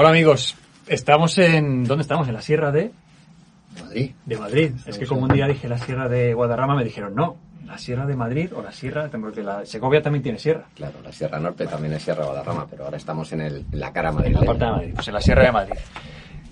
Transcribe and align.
Hola 0.00 0.10
amigos, 0.10 0.54
estamos 0.86 1.36
en... 1.38 1.82
¿Dónde 1.82 2.02
estamos? 2.02 2.28
En 2.28 2.34
la 2.34 2.40
Sierra 2.40 2.70
de... 2.70 2.92
Madrid. 3.82 4.12
De 4.26 4.36
Madrid. 4.38 4.70
es 4.86 4.96
que 4.96 5.06
como 5.06 5.22
un 5.22 5.28
día 5.30 5.48
dije 5.48 5.68
la 5.68 5.76
Sierra 5.76 6.08
de 6.08 6.34
Guadarrama, 6.34 6.76
me 6.76 6.84
dijeron 6.84 7.16
no, 7.16 7.36
la 7.66 7.78
Sierra 7.78 8.06
de 8.06 8.14
Madrid 8.14 8.52
o 8.54 8.62
la 8.62 8.70
Sierra, 8.70 9.10
porque 9.10 9.42
la 9.42 9.66
Segovia 9.66 10.00
también 10.00 10.22
tiene 10.22 10.38
sierra. 10.38 10.66
Claro, 10.76 11.00
la 11.02 11.10
Sierra 11.10 11.40
Norte 11.40 11.66
también 11.66 11.94
es 11.94 12.04
Sierra 12.04 12.26
Guadarrama, 12.26 12.68
pero 12.70 12.84
ahora 12.84 12.96
estamos 12.96 13.32
en, 13.32 13.40
el, 13.40 13.66
en 13.72 13.80
la 13.80 13.92
cara 13.92 14.12
Madrid. 14.12 14.28
En 14.28 14.34
la 14.34 14.42
parte 14.42 14.64
de 14.66 14.70
Madrid, 14.70 14.92
pues 14.94 15.08
en 15.08 15.14
la 15.14 15.20
Sierra 15.20 15.42
de 15.42 15.50
Madrid. 15.50 15.74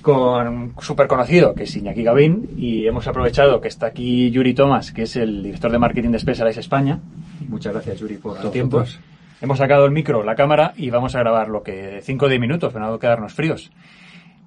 Con 0.03 0.49
un 0.49 0.75
súper 0.81 1.07
conocido, 1.07 1.55
que 1.55 1.63
es 1.63 1.77
Iñaki 1.77 2.03
Gavín, 2.03 2.51
y 2.59 2.85
hemos 2.89 3.07
aprovechado 3.07 3.61
que 3.61 3.69
está 3.69 3.87
aquí 3.87 4.29
Yuri 4.33 4.55
Thomas, 4.55 4.91
que 4.91 5.03
es 5.03 5.15
el 5.15 5.45
director 5.45 5.71
de 5.71 5.79
marketing 5.79 6.11
de 6.11 6.19
Specialized 6.19 6.59
España. 6.59 6.99
Muchas 7.49 7.73
gracias, 7.73 8.01
Yuri, 8.01 8.17
por 8.17 8.41
tu 8.41 8.51
tiempo. 8.51 8.83
Hemos 9.41 9.59
sacado 9.59 9.85
el 9.85 9.93
micro, 9.93 10.23
la 10.23 10.35
cámara, 10.35 10.73
y 10.77 10.91
vamos 10.91 11.15
a 11.15 11.21
grabar 11.21 11.49
lo 11.49 11.63
que 11.63 12.01
5 12.03 12.27
o 12.27 12.29
10 12.29 12.41
minutos, 12.41 12.73
para 12.73 12.87
no 12.87 12.99
quedarnos 12.99 13.35
fríos. 13.35 13.71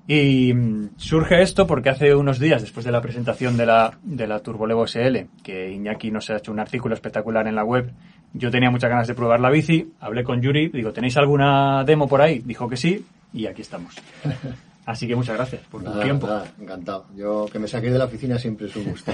Y 0.07 0.53
mm, 0.53 0.97
surge 0.97 1.41
esto 1.41 1.67
porque 1.67 1.89
hace 1.89 2.15
unos 2.15 2.39
días, 2.39 2.61
después 2.61 2.85
de 2.85 2.91
la 2.91 3.01
presentación 3.01 3.57
de 3.57 3.67
la, 3.67 3.99
de 4.01 4.25
la 4.25 4.39
Turbolevo 4.39 4.87
SL, 4.87 5.27
que 5.43 5.71
Iñaki 5.71 6.09
nos 6.09 6.29
ha 6.31 6.37
hecho 6.37 6.51
un 6.51 6.59
artículo 6.59 6.95
espectacular 6.95 7.47
en 7.47 7.55
la 7.55 7.63
web, 7.63 7.91
yo 8.33 8.49
tenía 8.49 8.71
muchas 8.71 8.89
ganas 8.89 9.07
de 9.07 9.13
probar 9.13 9.39
la 9.39 9.51
bici, 9.51 9.91
hablé 9.99 10.23
con 10.23 10.41
Yuri, 10.41 10.69
digo, 10.69 10.93
¿tenéis 10.93 11.17
alguna 11.17 11.83
demo 11.83 12.07
por 12.07 12.21
ahí? 12.21 12.39
Dijo 12.39 12.67
que 12.67 12.77
sí, 12.77 13.05
y 13.33 13.45
aquí 13.45 13.61
estamos. 13.61 13.95
Así 14.89 15.07
que 15.07 15.15
muchas 15.15 15.35
gracias 15.35 15.61
por 15.69 15.83
tu 15.83 15.91
tiempo. 15.99 16.27
encantado. 16.59 17.05
Yo 17.15 17.45
que 17.51 17.59
me 17.59 17.67
saqué 17.67 17.91
de 17.91 17.99
la 17.99 18.05
oficina 18.05 18.39
siempre 18.39 18.65
es 18.65 18.75
un 18.75 18.85
gusto. 18.85 19.11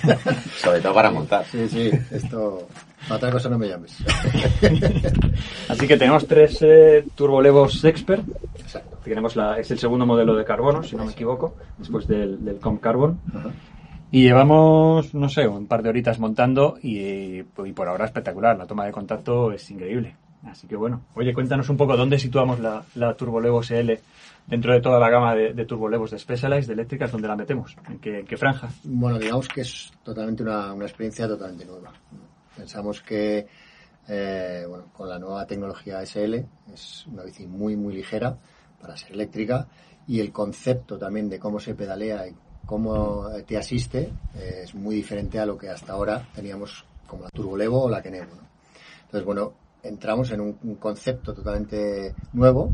Sobre 0.56 0.80
todo 0.80 0.94
para 0.94 1.10
montar. 1.10 1.44
Sí, 1.44 1.68
sí, 1.68 1.90
esto... 2.10 2.66
Para 3.02 3.16
otra 3.16 3.32
cosa 3.32 3.50
no 3.50 3.58
me 3.58 3.68
llames. 3.68 3.94
Así 5.68 5.86
que 5.86 5.98
tenemos 5.98 6.26
tres 6.26 6.56
eh, 6.62 7.04
Turbolevos 7.14 7.84
Expert. 7.84 8.26
Exacto. 8.58 8.96
Tenemos 9.04 9.36
la, 9.36 9.58
es 9.58 9.70
el 9.70 9.78
segundo 9.78 10.06
modelo 10.06 10.34
de 10.34 10.46
carbono, 10.46 10.82
si 10.82 10.96
no 10.96 11.04
me 11.04 11.12
equivoco, 11.12 11.56
después 11.76 12.08
del, 12.08 12.42
del 12.42 12.58
Comp 12.58 12.80
Carbon. 12.80 13.20
Y 14.10 14.22
llevamos, 14.22 15.12
no 15.12 15.28
sé, 15.28 15.46
un 15.46 15.66
par 15.66 15.82
de 15.82 15.90
horitas 15.90 16.18
montando 16.18 16.78
y, 16.82 17.40
y 17.40 17.72
por 17.74 17.86
ahora 17.86 18.06
espectacular. 18.06 18.56
La 18.56 18.66
toma 18.66 18.86
de 18.86 18.92
contacto 18.92 19.52
es 19.52 19.70
increíble. 19.70 20.16
Así 20.44 20.66
que 20.66 20.76
bueno, 20.76 21.02
oye, 21.14 21.34
cuéntanos 21.34 21.68
un 21.68 21.76
poco 21.76 21.96
dónde 21.96 22.18
situamos 22.18 22.60
la, 22.60 22.84
la 22.94 23.14
Turbolevo 23.14 23.62
SL 23.62 23.92
dentro 24.48 24.72
de 24.72 24.80
toda 24.80 24.98
la 24.98 25.10
gama 25.10 25.34
de, 25.34 25.52
de 25.52 25.66
Turbolevos 25.66 26.10
de 26.10 26.18
Specialized, 26.18 26.68
de 26.68 26.72
eléctricas, 26.72 27.12
¿dónde 27.12 27.28
la 27.28 27.36
metemos? 27.36 27.76
¿En 27.88 27.98
qué, 27.98 28.36
franja? 28.36 28.68
Bueno, 28.84 29.18
digamos 29.18 29.46
que 29.48 29.60
es 29.60 29.92
totalmente 30.02 30.42
una, 30.42 30.74
experiencia 30.80 31.28
totalmente 31.28 31.66
nueva. 31.66 31.92
Pensamos 32.56 33.02
que 33.02 33.46
eh, 34.08 34.64
bueno, 34.66 34.86
con 34.92 35.08
la 35.08 35.18
nueva 35.18 35.46
tecnología 35.46 36.04
SL 36.04 36.34
es 36.72 37.06
una 37.08 37.24
bici 37.24 37.46
muy, 37.46 37.76
muy 37.76 37.94
ligera 37.94 38.36
para 38.80 38.96
ser 38.96 39.12
eléctrica 39.12 39.68
y 40.06 40.20
el 40.20 40.32
concepto 40.32 40.96
también 40.96 41.28
de 41.28 41.38
cómo 41.38 41.60
se 41.60 41.74
pedalea 41.74 42.26
y 42.26 42.34
cómo 42.64 43.28
te 43.46 43.58
asiste 43.58 44.10
eh, 44.34 44.60
es 44.64 44.74
muy 44.74 44.96
diferente 44.96 45.38
a 45.38 45.46
lo 45.46 45.58
que 45.58 45.68
hasta 45.68 45.92
ahora 45.92 46.26
teníamos 46.34 46.86
como 47.06 47.24
la 47.24 47.30
Turbolevo 47.30 47.84
o 47.84 47.90
la 47.90 48.02
Kenevo. 48.02 48.32
Entonces, 49.04 49.24
bueno, 49.26 49.52
entramos 49.82 50.30
en 50.30 50.40
un, 50.40 50.52
concepto 50.76 51.34
totalmente 51.34 52.14
nuevo 52.32 52.72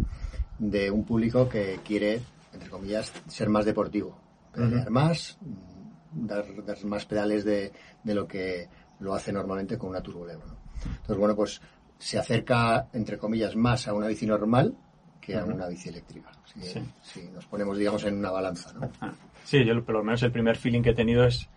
de 0.58 0.90
un 0.90 1.04
público 1.04 1.48
que 1.48 1.80
quiere, 1.84 2.20
entre 2.52 2.70
comillas, 2.70 3.12
ser 3.28 3.48
más 3.48 3.64
deportivo, 3.64 4.16
pedalear 4.52 4.90
más, 4.90 5.38
dar, 6.12 6.44
más 6.84 7.06
pedales 7.06 7.44
de, 7.44 7.72
lo 8.04 8.26
que 8.26 8.68
lo 9.00 9.14
hace 9.14 9.32
normalmente 9.32 9.76
con 9.76 9.90
una 9.90 10.02
turbolevo. 10.02 10.42
Entonces, 10.84 11.16
bueno, 11.16 11.34
pues 11.34 11.60
se 11.98 12.18
acerca, 12.18 12.88
entre 12.92 13.18
comillas, 13.18 13.56
más 13.56 13.88
a 13.88 13.94
una 13.94 14.08
bici 14.08 14.26
normal 14.26 14.74
que 15.20 15.36
a 15.36 15.44
una 15.44 15.66
bici 15.68 15.88
eléctrica. 15.88 16.30
Si, 17.02 17.22
nos 17.32 17.46
ponemos, 17.46 17.78
digamos, 17.78 18.04
en 18.04 18.18
una 18.18 18.30
balanza. 18.30 18.72
¿no? 18.74 18.90
Ah, 19.00 19.12
sí, 19.44 19.64
yo 19.64 19.82
por 19.84 19.94
lo 19.94 20.04
menos 20.04 20.22
el 20.22 20.30
primer 20.30 20.56
feeling 20.56 20.82
que 20.82 20.90
he 20.90 20.94
tenido 20.94 21.24
es 21.24 21.48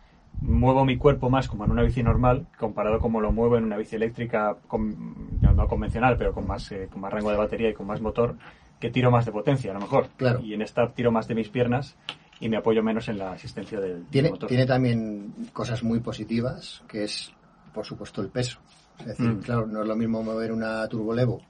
muevo 0.41 0.85
mi 0.85 0.97
cuerpo 0.97 1.29
más 1.29 1.47
como 1.47 1.65
en 1.65 1.71
una 1.71 1.83
bici 1.83 2.03
normal 2.03 2.47
comparado 2.57 2.99
como 2.99 3.21
lo 3.21 3.31
muevo 3.31 3.57
en 3.57 3.63
una 3.63 3.77
bici 3.77 3.95
eléctrica 3.95 4.57
no 4.71 5.67
convencional 5.67 6.17
pero 6.17 6.33
con 6.33 6.47
más 6.47 6.71
eh, 6.71 6.87
con 6.91 7.01
más 7.01 7.11
rango 7.11 7.31
de 7.31 7.37
batería 7.37 7.69
y 7.69 7.73
con 7.73 7.87
más 7.87 8.01
motor 8.01 8.35
que 8.79 8.91
tiro 8.91 9.09
más 9.09 9.25
de 9.25 9.31
potencia 9.31 9.71
a 9.71 9.73
lo 9.73 9.81
mejor 9.81 10.09
claro. 10.15 10.39
y 10.41 10.53
en 10.53 10.61
esta 10.61 10.91
tiro 10.93 11.11
más 11.11 11.27
de 11.27 11.35
mis 11.35 11.49
piernas 11.49 11.95
y 12.39 12.49
me 12.49 12.57
apoyo 12.57 12.83
menos 12.83 13.07
en 13.07 13.17
la 13.17 13.31
asistencia 13.31 13.79
del, 13.79 14.05
tiene, 14.05 14.29
motor 14.29 14.47
tiene 14.47 14.67
también 14.67 15.33
cosas 15.53 15.83
muy 15.83 15.99
positivas 15.99 16.83
que 16.87 17.03
es 17.03 17.33
por 17.73 17.85
supuesto 17.85 18.21
el 18.21 18.29
peso 18.29 18.59
es 18.99 19.07
decir 19.07 19.29
mm. 19.29 19.41
claro 19.41 19.65
no 19.65 19.81
es 19.81 19.87
lo 19.87 19.95
mismo 19.95 20.21
mover 20.21 20.51
una 20.51 20.87
turbolevo 20.87 21.41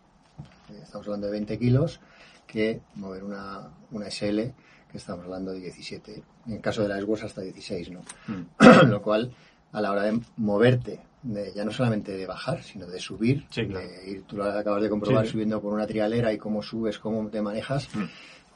eh, 0.69 0.79
estamos 0.81 1.05
hablando 1.07 1.27
de 1.27 1.33
20 1.33 1.59
kilos 1.59 1.99
que 2.45 2.79
mover 2.95 3.25
una, 3.25 3.67
una 3.91 4.09
SL 4.09 4.53
que 4.91 4.97
estamos 4.97 5.25
hablando 5.25 5.51
de 5.51 5.59
17, 5.59 6.23
en 6.47 6.53
el 6.53 6.61
caso 6.61 6.83
de 6.83 6.89
la 6.89 6.99
Xbox 6.99 7.23
hasta 7.23 7.41
16, 7.41 7.91
¿no? 7.91 8.01
Mm. 8.27 8.87
Lo 8.89 9.01
cual, 9.01 9.33
a 9.71 9.81
la 9.81 9.91
hora 9.91 10.03
de 10.03 10.19
moverte, 10.37 10.99
de, 11.23 11.53
ya 11.53 11.65
no 11.65 11.71
solamente 11.71 12.15
de 12.15 12.25
bajar, 12.25 12.63
sino 12.63 12.87
de 12.87 12.99
subir, 12.99 13.47
de 13.49 14.03
ir, 14.05 14.23
tú 14.23 14.37
lo 14.37 14.45
acabas 14.45 14.81
de 14.81 14.89
comprobar 14.89 15.27
subiendo 15.27 15.61
por 15.61 15.73
una 15.73 15.85
trialera 15.85 16.31
y 16.31 16.37
cómo 16.37 16.61
subes, 16.61 16.99
cómo 16.99 17.27
te 17.29 17.41
manejas, 17.41 17.93
mm. 17.93 18.03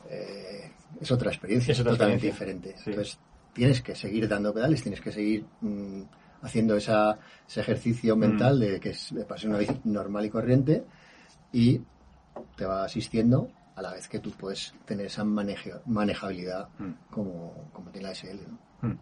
eh, 0.09 0.71
es 0.99 1.11
otra 1.11 1.31
experiencia, 1.31 1.73
es 1.73 1.83
totalmente 1.83 2.27
diferente. 2.27 2.75
Entonces, 2.85 3.19
tienes 3.53 3.81
que 3.81 3.95
seguir 3.95 4.27
dando 4.27 4.53
pedales, 4.53 4.81
tienes 4.81 5.01
que 5.01 5.11
seguir 5.11 5.45
mm, 5.61 6.01
haciendo 6.41 6.75
esa, 6.75 7.17
ese 7.47 7.61
ejercicio 7.61 8.15
mental 8.15 8.59
de 8.59 8.79
que 8.79 8.89
es 8.89 9.13
de 9.13 9.25
pasar 9.25 9.49
una 9.49 9.59
bici 9.59 9.79
normal 9.83 10.25
y 10.25 10.29
corriente 10.29 10.83
y 11.51 11.81
te 12.55 12.65
va 12.65 12.85
asistiendo 12.85 13.49
a 13.75 13.81
la 13.81 13.93
vez 13.93 14.07
que 14.07 14.19
tú 14.19 14.31
puedes 14.31 14.73
tener 14.85 15.05
esa 15.05 15.23
manejabilidad 15.23 16.69
mm. 16.77 16.91
como, 17.09 17.69
como 17.71 17.89
tiene 17.91 18.07
la 18.07 18.15
SL. 18.15 18.39
Mm. 18.81 18.93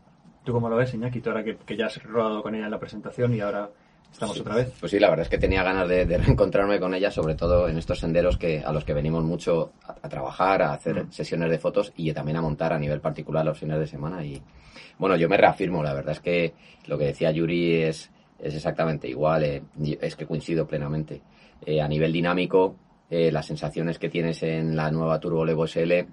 ¿Tú 0.44 0.54
cómo 0.54 0.70
lo 0.70 0.76
ves, 0.76 0.94
Iñaki? 0.94 1.22
Tú 1.22 1.30
ahora 1.30 1.44
que, 1.44 1.78
ya 1.78 1.88
has 1.88 2.02
rodado 2.04 2.42
con 2.42 2.56
ella 2.56 2.66
en 2.66 2.72
la 2.72 2.80
presentación 2.80 3.34
y 3.36 3.42
ahora 3.42 3.70
estamos 4.12 4.40
otra 4.40 4.56
vez. 4.56 4.74
Pues 4.80 4.92
sí, 4.92 5.00
la 5.00 5.10
verdad 5.10 5.24
es 5.24 5.30
que 5.30 5.38
tenía 5.38 5.64
ganas 5.64 5.88
de, 5.88 6.06
reencontrarme 6.18 6.80
con 6.80 6.94
ella, 6.94 7.12
sobre 7.12 7.36
todo 7.36 7.68
en 7.68 7.78
estos 7.78 8.00
senderos 8.00 8.38
que 8.38 8.64
a 8.64 8.72
los 8.72 8.86
que 8.86 8.94
venimos 8.94 9.24
mucho 9.24 9.74
a, 9.84 10.08
trabajar, 10.08 10.62
a 10.62 10.74
hacer 10.74 11.06
mm. 11.06 11.12
sesiones 11.12 11.50
de 11.50 11.60
fotos 11.60 11.94
y 11.96 12.14
también 12.14 12.38
a 12.38 12.42
montar 12.42 12.74
a 12.74 12.80
nivel 12.80 13.02
particular 13.02 13.46
los 13.46 13.60
fines 13.60 13.80
de 13.80 13.88
semana. 13.88 14.24
Y 14.24 14.42
bueno, 14.98 15.16
yo 15.18 15.28
me 15.30 15.38
reafirmo, 15.38 15.84
la 15.84 15.94
verdad 15.94 16.14
es 16.14 16.20
que 16.20 16.54
lo 16.88 16.98
que 16.98 17.06
decía 17.06 17.32
Yuri 17.32 17.84
es, 17.84 18.10
es 18.40 18.56
exactamente 18.56 19.08
igual, 19.08 19.44
eh, 19.44 19.64
es 20.02 20.16
que 20.16 20.26
coincido 20.26 20.66
plenamente. 20.66 21.22
Eh, 21.66 21.82
a 21.82 21.88
nivel 21.88 22.14
dinámico, 22.14 22.76
eh, 23.10 23.32
las 23.32 23.46
sensaciones 23.46 24.00
que 24.00 24.10
tienes 24.10 24.44
en 24.44 24.76
la 24.76 24.92
nueva 24.92 25.20
Turbo 25.20 25.46
Levo 25.46 25.66
SL 25.66 26.06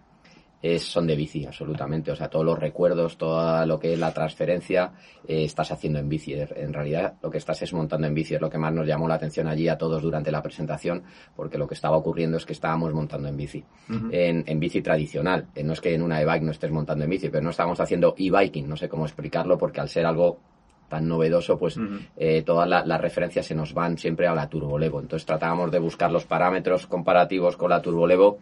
es, 0.62 0.82
son 0.82 1.06
de 1.06 1.14
bici, 1.14 1.44
absolutamente. 1.44 2.10
O 2.10 2.16
sea, 2.16 2.28
todos 2.28 2.44
los 2.44 2.58
recuerdos, 2.58 3.16
todo 3.16 3.64
lo 3.66 3.78
que 3.78 3.92
es 3.92 3.98
la 3.98 4.12
transferencia, 4.12 4.92
eh, 5.26 5.44
estás 5.44 5.70
haciendo 5.70 5.98
en 5.98 6.08
bici. 6.08 6.34
En 6.34 6.72
realidad, 6.72 7.14
lo 7.22 7.30
que 7.30 7.38
estás 7.38 7.60
es 7.62 7.72
montando 7.72 8.06
en 8.06 8.14
bici. 8.14 8.34
Es 8.34 8.40
lo 8.40 8.50
que 8.50 8.58
más 8.58 8.72
nos 8.72 8.86
llamó 8.86 9.06
la 9.06 9.14
atención 9.14 9.46
allí 9.46 9.68
a 9.68 9.76
todos 9.76 10.02
durante 10.02 10.30
la 10.30 10.42
presentación, 10.42 11.02
porque 11.34 11.58
lo 11.58 11.66
que 11.66 11.74
estaba 11.74 11.96
ocurriendo 11.96 12.36
es 12.36 12.46
que 12.46 12.54
estábamos 12.54 12.92
montando 12.94 13.28
en 13.28 13.36
bici. 13.36 13.64
en, 14.10 14.44
en, 14.46 14.60
bici 14.60 14.80
tradicional. 14.80 15.46
Eh, 15.54 15.62
no 15.62 15.74
es 15.74 15.80
que 15.80 15.94
en 15.94 16.02
una 16.02 16.20
e-bike 16.20 16.42
no 16.42 16.52
estés 16.52 16.70
montando 16.70 17.04
en 17.04 17.10
bici, 17.10 17.28
pero 17.28 17.44
no 17.44 17.50
estábamos 17.50 17.80
haciendo 17.80 18.14
e-biking. 18.16 18.68
No 18.68 18.76
sé 18.76 18.88
cómo 18.88 19.04
explicarlo, 19.04 19.58
porque 19.58 19.80
al 19.80 19.88
ser 19.88 20.06
algo 20.06 20.40
tan 20.88 21.08
novedoso, 21.08 21.58
pues 21.58 21.78
eh, 22.16 22.42
todas 22.42 22.68
las 22.68 23.00
referencias 23.00 23.46
se 23.46 23.54
nos 23.54 23.74
van 23.74 23.98
siempre 23.98 24.26
a 24.26 24.34
la 24.34 24.48
Turbolevo. 24.48 25.00
Entonces 25.00 25.26
tratábamos 25.26 25.70
de 25.70 25.78
buscar 25.78 26.10
los 26.10 26.24
parámetros 26.24 26.86
comparativos 26.86 27.56
con 27.56 27.70
la 27.70 27.82
Turbolevo 27.82 28.38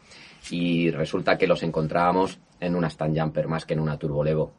y 0.51 0.91
resulta 0.91 1.39
que 1.39 1.47
los 1.47 1.63
encontrábamos 1.63 2.39
en 2.61 2.75
una 2.75 2.89
Stand 2.89 3.19
Jumper 3.19 3.49
más 3.49 3.65
que 3.65 3.75
en 3.75 3.81
una 3.81 3.99
Turbolevo. 3.99 4.53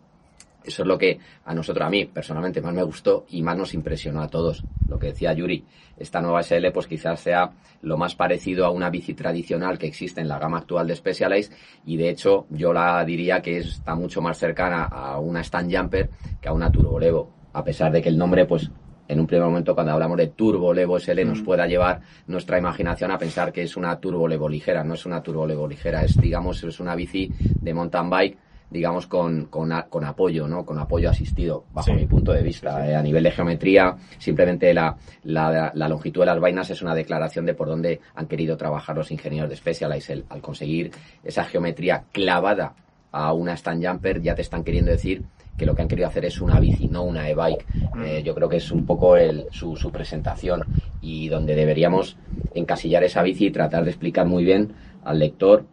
Eso 0.66 0.82
es 0.82 0.88
lo 0.88 0.98
que 0.98 1.20
a 1.46 1.54
nosotros, 1.54 1.86
a 1.86 1.90
mí 1.90 2.06
personalmente, 2.06 2.60
más 2.60 2.74
me 2.74 2.82
gustó 2.82 3.26
y 3.30 3.44
más 3.44 3.56
nos 3.56 3.74
impresionó 3.76 4.22
a 4.22 4.28
todos. 4.28 4.64
Lo 4.88 4.98
que 4.98 5.08
decía 5.08 5.32
Yuri, 5.34 5.64
esta 5.98 6.22
nueva 6.22 6.42
SL 6.42 6.72
pues 6.74 6.88
quizás 6.88 7.20
sea 7.20 7.52
lo 7.84 7.98
más 7.98 8.16
parecido 8.16 8.66
a 8.66 8.72
una 8.72 8.90
bici 8.90 9.14
tradicional 9.14 9.78
que 9.78 9.86
existe 9.86 10.22
en 10.22 10.28
la 10.28 10.40
gama 10.40 10.58
actual 10.58 10.88
de 10.88 10.96
Specialized 10.96 11.54
y 11.86 11.98
de 11.98 12.10
hecho 12.10 12.48
yo 12.50 12.74
la 12.74 13.06
diría 13.06 13.42
que 13.42 13.58
está 13.58 13.94
mucho 13.94 14.22
más 14.22 14.40
cercana 14.40 14.86
a 14.86 15.20
una 15.20 15.42
Stand 15.42 15.76
Jumper 15.76 16.10
que 16.42 16.50
a 16.50 16.54
una 16.54 16.72
Turbolevo 16.72 17.45
a 17.56 17.64
pesar 17.64 17.92
de 17.92 18.02
que 18.02 18.10
el 18.10 18.18
nombre, 18.18 18.46
pues, 18.46 18.70
en 19.08 19.20
un 19.20 19.28
primer 19.28 19.46
momento 19.46 19.74
cuando 19.74 19.94
hablamos 19.94 20.18
de 20.18 20.28
Turbo 20.28 20.74
Levo 20.74 21.00
SL 21.00 21.26
nos 21.26 21.42
mm. 21.42 21.46
pueda 21.46 21.68
llevar 21.68 22.02
nuestra 22.28 22.58
imaginación 22.58 23.12
a 23.12 23.18
pensar 23.18 23.54
que 23.54 23.62
es 23.62 23.78
una 23.78 23.98
Turbo 24.00 24.28
Levo 24.28 24.50
ligera, 24.50 24.84
no 24.84 24.96
es 24.96 25.06
una 25.06 25.22
Turbo 25.24 25.48
Levo 25.48 25.68
ligera, 25.68 26.04
es, 26.04 26.20
digamos, 26.20 26.64
es 26.64 26.80
una 26.80 26.96
bici 26.96 27.32
de 27.40 27.74
mountain 27.74 28.10
bike 28.10 28.38
digamos, 28.68 29.06
con, 29.06 29.46
con, 29.46 29.72
con, 29.90 30.04
apoyo, 30.04 30.48
¿no? 30.48 30.66
Con 30.66 30.80
apoyo 30.80 31.10
asistido, 31.10 31.66
bajo 31.72 31.94
mi 31.94 32.08
punto 32.08 32.34
de 32.34 32.42
vista. 32.42 32.86
Eh, 32.90 32.96
a 32.96 33.02
nivel 33.02 33.24
de 33.24 33.32
geometría, 33.32 33.96
simplemente 34.18 34.74
la, 34.74 34.98
la, 35.24 35.72
la, 35.74 35.88
longitud 35.88 36.22
de 36.22 36.26
las 36.26 36.40
vainas 36.40 36.72
es 36.72 36.82
una 36.82 36.96
declaración 36.96 37.46
de 37.46 37.54
por 37.54 37.68
dónde 37.68 38.02
han 38.16 38.26
querido 38.26 38.58
trabajar 38.58 38.98
los 38.98 39.12
ingenieros 39.12 39.50
de 39.52 39.56
Specialized. 39.56 40.24
al 40.28 40.42
conseguir 40.42 40.92
esa 41.24 41.46
geometría 41.46 42.06
clavada 42.12 42.74
a 43.12 43.32
una 43.34 43.54
stand 43.54 43.86
jumper, 43.86 44.22
ya 44.22 44.36
te 44.36 44.42
están 44.42 44.64
queriendo 44.64 44.92
decir 44.92 45.24
que 45.58 45.66
lo 45.66 45.76
que 45.76 45.82
han 45.82 45.88
querido 45.88 46.08
hacer 46.08 46.26
es 46.26 46.42
una 46.42 46.60
bici, 46.60 46.88
no 46.88 47.04
una 47.04 47.30
e-bike. 47.30 47.66
Mm. 47.96 48.04
Eh, 48.04 48.24
yo 48.24 48.36
creo 48.36 48.50
que 48.50 48.58
es 48.58 48.72
un 48.72 48.86
poco 48.86 49.18
el, 49.18 49.46
su, 49.52 49.76
su, 49.76 49.92
presentación 49.92 50.64
y 51.02 51.30
donde 51.30 51.56
deberíamos 51.56 52.18
encasillar 52.54 53.04
esa 53.04 53.24
bici 53.24 53.48
y 53.48 53.52
tratar 53.52 53.84
de 53.84 53.92
explicar 53.92 54.26
muy 54.26 54.44
bien 54.44 54.74
al 55.04 55.20
lector 55.20 55.66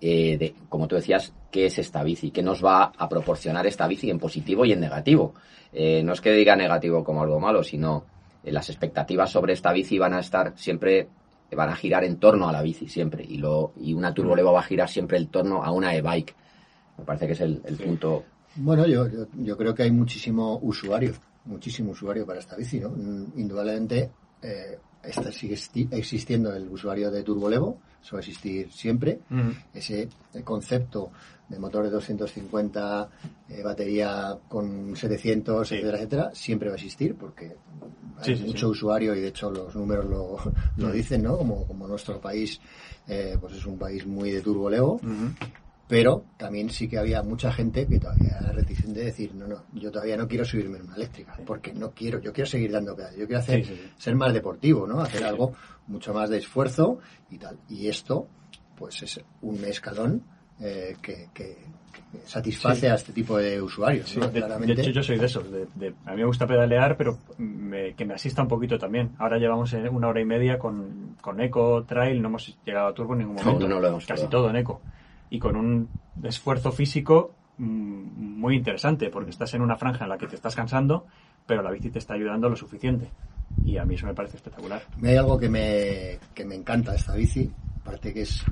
eh, 0.00 0.38
de, 0.38 0.54
como 0.68 0.88
tú 0.88 0.96
decías, 0.96 1.32
qué 1.50 1.66
es 1.66 1.78
esta 1.78 2.02
bici, 2.02 2.30
qué 2.30 2.42
nos 2.42 2.64
va 2.64 2.92
a 2.96 3.08
proporcionar 3.08 3.66
esta 3.66 3.86
bici 3.86 4.08
en 4.08 4.18
positivo 4.18 4.64
y 4.64 4.72
en 4.72 4.80
negativo. 4.80 5.34
Eh, 5.72 6.02
no 6.02 6.14
es 6.14 6.20
que 6.20 6.32
diga 6.32 6.56
negativo 6.56 7.04
como 7.04 7.22
algo 7.22 7.38
malo, 7.38 7.62
sino 7.62 8.04
eh, 8.42 8.50
las 8.50 8.70
expectativas 8.70 9.30
sobre 9.30 9.52
esta 9.52 9.72
bici 9.72 9.98
van 9.98 10.14
a 10.14 10.20
estar 10.20 10.54
siempre 10.56 11.08
van 11.52 11.68
a 11.68 11.74
girar 11.74 12.04
en 12.04 12.18
torno 12.18 12.48
a 12.48 12.52
la 12.52 12.62
bici 12.62 12.88
siempre 12.88 13.24
y 13.28 13.36
lo 13.36 13.72
y 13.80 13.92
una 13.92 14.14
turbolevo 14.14 14.52
va 14.52 14.60
a 14.60 14.62
girar 14.62 14.88
siempre 14.88 15.18
en 15.18 15.26
torno 15.26 15.64
a 15.64 15.72
una 15.72 15.92
e-bike 15.96 16.32
me 16.98 17.04
parece 17.04 17.26
que 17.26 17.32
es 17.32 17.40
el, 17.40 17.60
el 17.64 17.76
punto 17.76 18.22
bueno 18.56 18.86
yo, 18.86 19.08
yo, 19.08 19.26
yo 19.36 19.56
creo 19.56 19.74
que 19.74 19.84
hay 19.84 19.90
muchísimo 19.90 20.58
usuario 20.62 21.12
muchísimo 21.44 21.92
usuario 21.92 22.26
para 22.26 22.40
esta 22.40 22.56
bici 22.56 22.80
no 22.80 22.92
indudablemente 23.36 24.10
eh, 24.42 24.78
esta 25.02 25.32
sigue 25.32 25.58
existiendo 25.92 26.54
el 26.54 26.68
usuario 26.68 27.10
de 27.10 27.22
turbolevo 27.22 27.78
eso 28.02 28.16
va 28.16 28.18
a 28.18 28.20
existir 28.20 28.70
siempre 28.72 29.20
uh 29.30 29.34
-huh. 29.34 29.64
ese 29.74 30.08
concepto 30.44 31.10
de 31.48 31.58
motor 31.58 31.84
de 31.84 31.90
250 31.90 33.08
eh, 33.48 33.62
batería 33.62 34.38
con 34.48 34.94
700 34.94 35.68
sí. 35.68 35.74
etcétera 35.74 35.96
etcétera 35.98 36.30
siempre 36.34 36.68
va 36.68 36.74
a 36.74 36.76
existir 36.76 37.14
porque 37.16 37.56
hay 38.18 38.36
sí, 38.36 38.44
mucho 38.44 38.66
sí, 38.66 38.72
usuario 38.72 39.14
y 39.14 39.20
de 39.20 39.28
hecho 39.28 39.50
los 39.50 39.74
números 39.74 40.04
lo, 40.06 40.36
lo 40.76 40.88
mm. 40.88 40.92
dicen 40.92 41.22
no 41.22 41.36
como, 41.38 41.66
como 41.66 41.88
nuestro 41.88 42.20
país 42.20 42.60
eh, 43.08 43.36
pues 43.40 43.54
es 43.54 43.66
un 43.66 43.78
país 43.78 44.06
muy 44.06 44.30
de 44.30 44.40
turbolevo 44.42 44.94
uh 44.94 44.98
-huh. 45.00 45.34
Pero 45.90 46.24
también 46.36 46.70
sí 46.70 46.88
que 46.88 46.98
había 46.98 47.20
mucha 47.22 47.50
gente 47.52 47.84
que 47.86 47.98
todavía 47.98 48.38
era 48.40 48.52
reticente 48.52 49.00
de 49.00 49.06
decir 49.06 49.34
no 49.34 49.48
no 49.48 49.64
yo 49.74 49.90
todavía 49.90 50.16
no 50.16 50.28
quiero 50.28 50.44
subirme 50.44 50.78
en 50.78 50.84
una 50.84 50.94
eléctrica 50.94 51.36
porque 51.44 51.72
no 51.72 51.90
quiero 51.90 52.20
yo 52.20 52.32
quiero 52.32 52.48
seguir 52.48 52.70
dando 52.70 52.94
pedales 52.94 53.18
yo 53.18 53.26
quiero 53.26 53.40
hacer 53.40 53.66
ser 53.98 54.14
más 54.14 54.32
deportivo 54.32 54.86
no 54.86 55.00
hacer 55.00 55.24
algo 55.24 55.52
mucho 55.88 56.14
más 56.14 56.30
de 56.30 56.38
esfuerzo 56.38 57.00
y 57.28 57.38
tal 57.38 57.58
y 57.68 57.88
esto 57.88 58.28
pues 58.76 59.02
es 59.02 59.20
un 59.42 59.64
escalón 59.64 60.22
eh, 60.60 60.96
que, 61.02 61.28
que, 61.34 61.56
que, 61.92 62.26
satisface 62.26 62.90
a 62.90 62.94
este 62.94 63.12
tipo 63.12 63.38
de 63.38 63.62
usuarios. 63.62 64.14
De, 64.14 64.30
de, 64.30 64.72
hecho, 64.72 64.90
yo 64.90 65.02
soy 65.02 65.18
de 65.18 65.24
esos. 65.24 65.50
De, 65.50 65.66
de, 65.74 65.94
a 66.04 66.10
mí 66.10 66.18
me 66.18 66.26
gusta 66.26 66.46
pedalear, 66.46 66.98
pero 66.98 67.18
me, 67.38 67.94
que 67.94 68.04
me 68.04 68.12
asista 68.12 68.42
un 68.42 68.48
poquito 68.48 68.78
también. 68.78 69.12
Ahora 69.18 69.38
llevamos 69.38 69.72
una 69.72 70.08
hora 70.08 70.20
y 70.20 70.26
media 70.26 70.58
con, 70.58 71.16
con 71.22 71.40
Eco 71.40 71.84
Trail, 71.84 72.20
no 72.20 72.28
hemos 72.28 72.58
llegado 72.62 72.88
a 72.88 72.94
Turbo 72.94 73.14
en 73.14 73.20
ningún 73.20 73.36
momento. 73.36 73.66
No, 73.66 73.74
no 73.74 73.80
lo 73.80 73.88
hemos 73.88 74.06
Casi 74.06 74.26
todo 74.26 74.50
en 74.50 74.56
Eco. 74.56 74.82
Y 75.30 75.38
con 75.38 75.56
un 75.56 75.88
esfuerzo 76.22 76.72
físico 76.72 77.34
mm, 77.58 78.38
muy 78.38 78.56
interesante, 78.56 79.08
porque 79.10 79.30
estás 79.30 79.54
en 79.54 79.62
una 79.62 79.76
franja 79.76 80.04
en 80.04 80.10
la 80.10 80.18
que 80.18 80.26
te 80.26 80.36
estás 80.36 80.54
cansando, 80.54 81.06
pero 81.46 81.62
la 81.62 81.70
bici 81.70 81.90
te 81.90 81.98
está 81.98 82.14
ayudando 82.14 82.48
lo 82.48 82.56
suficiente. 82.56 83.10
Y 83.64 83.78
a 83.78 83.84
mí 83.84 83.94
eso 83.94 84.06
me 84.06 84.14
parece 84.14 84.36
espectacular. 84.36 84.82
Hay 85.02 85.16
algo 85.16 85.38
que 85.38 85.48
me, 85.48 86.18
que 86.34 86.44
me 86.44 86.54
encanta 86.54 86.92
de 86.92 86.98
esta 86.98 87.14
bici, 87.14 87.50
aparte 87.80 88.12
que 88.12 88.22
es 88.22 88.44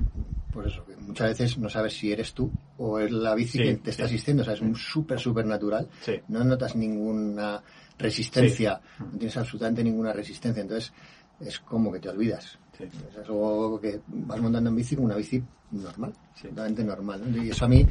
pues 0.51 0.67
eso, 0.67 0.83
que 0.85 0.95
muchas 0.95 1.29
veces 1.29 1.57
no 1.57 1.69
sabes 1.69 1.93
si 1.93 2.11
eres 2.11 2.33
tú 2.33 2.51
o 2.77 2.99
es 2.99 3.11
la 3.11 3.35
bici 3.35 3.59
sí, 3.59 3.63
que 3.63 3.75
te 3.75 3.91
está 3.91 4.07
sí. 4.07 4.15
asistiendo, 4.15 4.41
o 4.41 4.45
sea, 4.45 4.55
es 4.55 4.61
un 4.61 4.75
súper, 4.75 5.19
súper 5.19 5.45
natural, 5.45 5.87
sí. 6.01 6.19
no 6.27 6.43
notas 6.43 6.75
ninguna 6.75 7.61
resistencia, 7.97 8.81
no 8.99 9.17
tienes 9.17 9.37
absolutamente 9.37 9.83
ninguna 9.83 10.11
resistencia, 10.11 10.61
entonces 10.61 10.91
es 11.39 11.59
como 11.59 11.91
que 11.91 11.99
te 11.99 12.09
olvidas. 12.09 12.57
Es 12.79 13.17
algo 13.27 13.79
que 13.79 13.99
vas 14.07 14.39
montando 14.39 14.69
en 14.69 14.75
bici 14.75 14.95
como 14.95 15.07
una 15.07 15.15
bici 15.15 15.43
normal, 15.71 16.13
totalmente 16.41 16.83
normal, 16.83 17.21
¿no? 17.25 17.43
y 17.43 17.49
eso 17.49 17.65
a 17.65 17.67
mí 17.67 17.85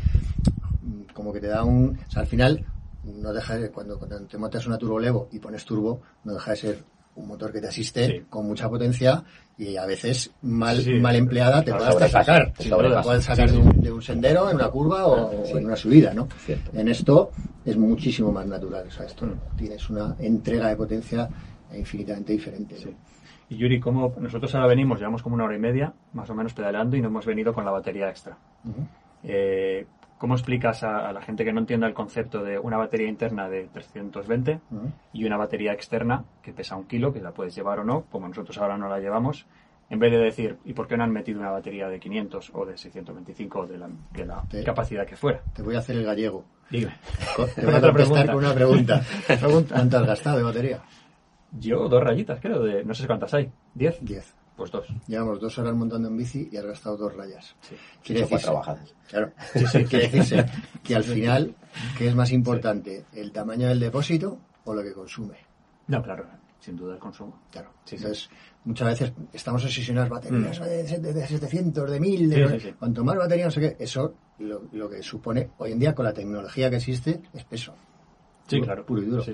como 1.12 1.32
que 1.32 1.40
te 1.40 1.48
da 1.48 1.64
un, 1.64 1.98
o 2.06 2.10
sea, 2.10 2.22
al 2.22 2.28
final 2.28 2.64
no 3.04 3.32
deja 3.32 3.56
de, 3.56 3.70
cuando, 3.70 3.98
cuando 3.98 4.20
te 4.22 4.38
montas 4.38 4.66
una 4.66 4.78
turbo 4.78 4.98
levo 4.98 5.28
y 5.32 5.38
pones 5.38 5.64
turbo, 5.64 6.00
no 6.24 6.34
deja 6.34 6.52
de 6.52 6.56
ser 6.56 6.84
un 7.16 7.26
motor 7.26 7.52
que 7.52 7.60
te 7.60 7.68
asiste 7.68 8.06
sí. 8.06 8.26
con 8.30 8.46
mucha 8.46 8.68
potencia 8.68 9.24
y 9.56 9.76
a 9.76 9.86
veces 9.86 10.30
mal, 10.42 10.80
sí. 10.80 10.94
mal 10.94 11.16
empleada 11.16 11.64
te 11.64 11.72
puede 11.72 11.88
hasta 11.88 12.08
sacar. 12.08 12.52
te 12.52 12.70
puedes 12.70 13.24
sacar 13.24 13.50
de 13.50 13.58
un, 13.58 13.80
de, 13.80 13.92
un, 13.92 14.00
sendero 14.00 14.48
en 14.48 14.56
una 14.56 14.68
curva 14.68 15.06
o, 15.06 15.44
en 15.44 15.66
una 15.66 15.74
subida, 15.74 16.14
¿no? 16.14 16.28
Cierto. 16.38 16.70
En 16.78 16.88
esto 16.88 17.32
es 17.64 17.76
muchísimo 17.76 18.30
más 18.30 18.46
natural. 18.46 18.86
O 18.86 18.90
sea, 18.90 19.06
esto 19.06 19.26
mm. 19.26 19.56
tienes 19.56 19.90
una 19.90 20.14
entrega 20.20 20.68
de 20.68 20.76
potencia 20.76 21.28
infinitamente 21.74 22.32
diferente. 22.34 22.76
¿no? 22.84 22.92
Y 23.48 23.56
Yuri, 23.56 23.80
como 23.80 24.14
nosotros 24.18 24.54
ahora 24.54 24.66
venimos, 24.68 24.98
llevamos 24.98 25.22
como 25.22 25.34
una 25.34 25.44
hora 25.44 25.56
y 25.56 25.58
media, 25.58 25.92
más 26.12 26.28
o 26.30 26.34
menos 26.34 26.52
pedaleando, 26.52 26.96
y 26.96 27.00
no 27.00 27.08
hemos 27.08 27.24
venido 27.26 27.52
con 27.52 27.64
la 27.64 27.70
batería 27.70 28.08
extra. 28.08 28.36
Uh 28.64 28.68
-huh. 28.68 28.86
eh, 29.24 29.86
¿Cómo 30.18 30.34
explicas 30.34 30.82
a, 30.82 31.08
a, 31.08 31.12
la 31.12 31.22
gente 31.22 31.44
que 31.44 31.52
no 31.52 31.60
entienda 31.60 31.86
el 31.86 31.94
concepto 31.94 32.42
de 32.42 32.58
una 32.58 32.76
batería 32.76 33.08
interna 33.08 33.48
de 33.48 33.68
320 33.72 34.60
uh 34.70 34.74
-huh. 34.74 34.92
y 35.12 35.24
una 35.24 35.36
batería 35.36 35.72
externa 35.72 36.24
que 36.42 36.52
pesa 36.52 36.76
un 36.76 36.86
kilo, 36.86 37.12
que 37.12 37.20
la 37.20 37.30
puedes 37.32 37.54
llevar 37.54 37.78
o 37.78 37.84
no, 37.84 38.02
como 38.10 38.26
nosotros 38.26 38.58
ahora 38.58 38.76
no 38.76 38.88
la 38.88 38.98
llevamos, 38.98 39.46
en 39.90 39.98
vez 39.98 40.12
de 40.12 40.18
decir, 40.18 40.58
¿y 40.64 40.74
por 40.74 40.86
qué 40.86 40.96
no 40.96 41.04
han 41.04 41.12
metido 41.12 41.40
una 41.40 41.50
batería 41.50 41.88
de 41.88 41.98
500 41.98 42.50
o 42.52 42.66
de 42.66 42.76
625 42.76 43.58
o 43.60 43.66
de 43.66 43.78
la, 43.78 43.88
de 44.12 44.26
la 44.26 44.42
te, 44.48 44.62
capacidad 44.62 45.06
que 45.06 45.16
fuera? 45.16 45.40
Te 45.54 45.62
voy 45.62 45.76
a 45.76 45.78
hacer 45.78 45.96
el 45.96 46.04
gallego. 46.04 46.44
Dime. 46.70 46.94
Te 47.54 47.64
voy 47.64 47.74
a 47.74 47.80
contestar 47.80 48.26
con 48.26 48.36
una 48.36 48.54
pregunta. 48.54 49.02
¿Cuánto 49.70 49.98
has 49.98 50.06
gastado 50.06 50.38
de 50.38 50.42
batería? 50.42 50.80
Yo 51.52 51.88
dos 51.88 52.02
rayitas, 52.02 52.40
creo, 52.40 52.62
de 52.62 52.84
no 52.84 52.94
sé 52.94 53.06
cuántas 53.06 53.32
hay. 53.34 53.50
¿Diez? 53.74 53.98
Diez. 54.00 54.34
Pues 54.56 54.72
dos. 54.72 54.86
Llevamos 55.06 55.40
dos 55.40 55.56
horas 55.58 55.74
montando 55.74 56.08
en 56.08 56.16
bici 56.16 56.48
y 56.50 56.56
has 56.56 56.66
gastado 56.66 56.96
dos 56.96 57.14
rayas. 57.14 57.54
Sí. 57.60 57.76
Quiere 58.02 58.22
decirse, 58.22 58.44
trabajadas. 58.44 58.94
Claro. 59.08 59.32
Sí, 59.52 59.66
sí, 59.66 59.84
quiere 59.84 60.08
decirse 60.08 60.46
que 60.82 60.96
al 60.96 61.04
final, 61.04 61.54
¿qué 61.96 62.08
es 62.08 62.14
más 62.14 62.32
importante? 62.32 63.04
¿El 63.12 63.30
tamaño 63.30 63.68
del 63.68 63.78
depósito 63.78 64.38
o 64.64 64.74
lo 64.74 64.82
que 64.82 64.92
consume? 64.92 65.36
No, 65.86 66.02
claro, 66.02 66.26
sin 66.58 66.76
duda 66.76 66.94
el 66.94 66.98
consumo. 66.98 67.40
Claro. 67.52 67.70
Sí, 67.84 67.96
Entonces, 67.96 68.28
muchas 68.64 68.88
veces 68.88 69.12
estamos 69.32 69.64
obsesionados 69.64 70.10
baterías 70.10 70.60
mm. 70.60 70.64
de, 70.64 71.12
de 71.12 71.26
700, 71.26 71.90
de 71.90 72.00
1000, 72.00 72.30
de, 72.30 72.60
sí, 72.60 72.74
cuanto 72.78 73.04
más 73.04 73.16
batería, 73.16 73.44
no 73.44 73.50
sé 73.52 73.60
qué, 73.60 73.76
eso 73.78 74.14
lo, 74.40 74.62
lo, 74.72 74.90
que 74.90 75.02
supone 75.02 75.50
hoy 75.58 75.72
en 75.72 75.78
día 75.78 75.94
con 75.94 76.04
la 76.04 76.12
tecnología 76.12 76.68
que 76.68 76.76
existe 76.76 77.22
es 77.32 77.44
peso. 77.44 77.74
Sí, 78.48 78.56
puro, 78.56 78.66
claro. 78.66 78.86
Puro 78.86 79.02
y 79.02 79.04
duro. 79.06 79.24